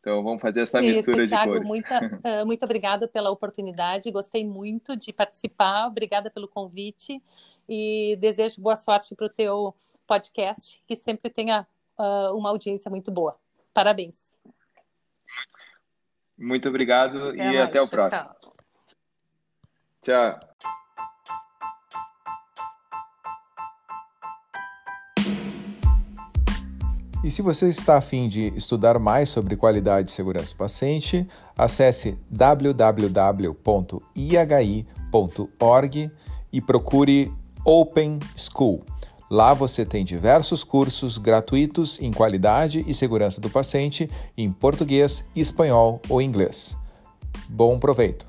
então 0.00 0.22
vamos 0.22 0.40
fazer 0.40 0.60
essa 0.60 0.80
mistura 0.80 1.22
Isso, 1.22 1.24
de 1.24 1.36
Thiago, 1.36 1.52
cores. 1.52 1.68
Muita, 1.68 2.20
uh, 2.42 2.44
muito 2.46 2.64
obrigada 2.64 3.06
pela 3.06 3.30
oportunidade, 3.30 4.10
gostei 4.10 4.46
muito 4.46 4.96
de 4.96 5.12
participar, 5.12 5.86
obrigada 5.86 6.30
pelo 6.30 6.48
convite 6.48 7.22
e 7.68 8.16
desejo 8.20 8.60
boa 8.60 8.76
sorte 8.76 9.14
para 9.14 9.26
o 9.26 9.30
teu 9.30 9.74
podcast, 10.06 10.82
que 10.86 10.96
sempre 10.96 11.30
tenha 11.30 11.66
uh, 11.98 12.34
uma 12.34 12.48
audiência 12.48 12.90
muito 12.90 13.10
boa. 13.10 13.36
Parabéns. 13.74 14.33
Muito 16.38 16.68
obrigado 16.68 17.28
até 17.28 17.36
e 17.36 17.38
mais. 17.38 17.60
até 17.60 17.80
o 17.80 17.86
tchau, 17.86 17.90
próximo. 17.90 18.30
Tchau. 18.40 18.54
tchau. 20.02 20.54
E 27.24 27.30
se 27.30 27.40
você 27.40 27.70
está 27.70 27.96
afim 27.96 28.28
de 28.28 28.52
estudar 28.54 28.98
mais 28.98 29.30
sobre 29.30 29.56
qualidade 29.56 30.10
e 30.10 30.12
segurança 30.12 30.50
do 30.50 30.56
paciente, 30.56 31.26
acesse 31.56 32.18
www.ihi.org 32.28 33.00
e 36.52 36.60
procure 36.60 37.32
Open 37.64 38.18
School. 38.36 38.84
Lá 39.34 39.52
você 39.52 39.84
tem 39.84 40.04
diversos 40.04 40.62
cursos 40.62 41.18
gratuitos 41.18 41.98
em 42.00 42.12
qualidade 42.12 42.84
e 42.86 42.94
segurança 42.94 43.40
do 43.40 43.50
paciente 43.50 44.08
em 44.38 44.52
português, 44.52 45.24
espanhol 45.34 46.00
ou 46.08 46.22
inglês. 46.22 46.78
Bom 47.48 47.76
proveito! 47.76 48.28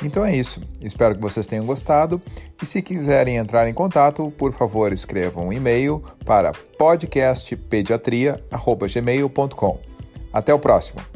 Então 0.00 0.24
é 0.24 0.36
isso. 0.36 0.60
Espero 0.80 1.16
que 1.16 1.20
vocês 1.20 1.48
tenham 1.48 1.66
gostado. 1.66 2.22
E 2.62 2.66
se 2.66 2.80
quiserem 2.80 3.38
entrar 3.38 3.66
em 3.66 3.74
contato, 3.74 4.30
por 4.38 4.52
favor, 4.52 4.92
escrevam 4.92 5.48
um 5.48 5.52
e-mail 5.52 6.00
para 6.24 6.52
podcastpediatria.gmail.com. 6.78 9.78
Até 10.32 10.54
o 10.54 10.60
próximo! 10.60 11.13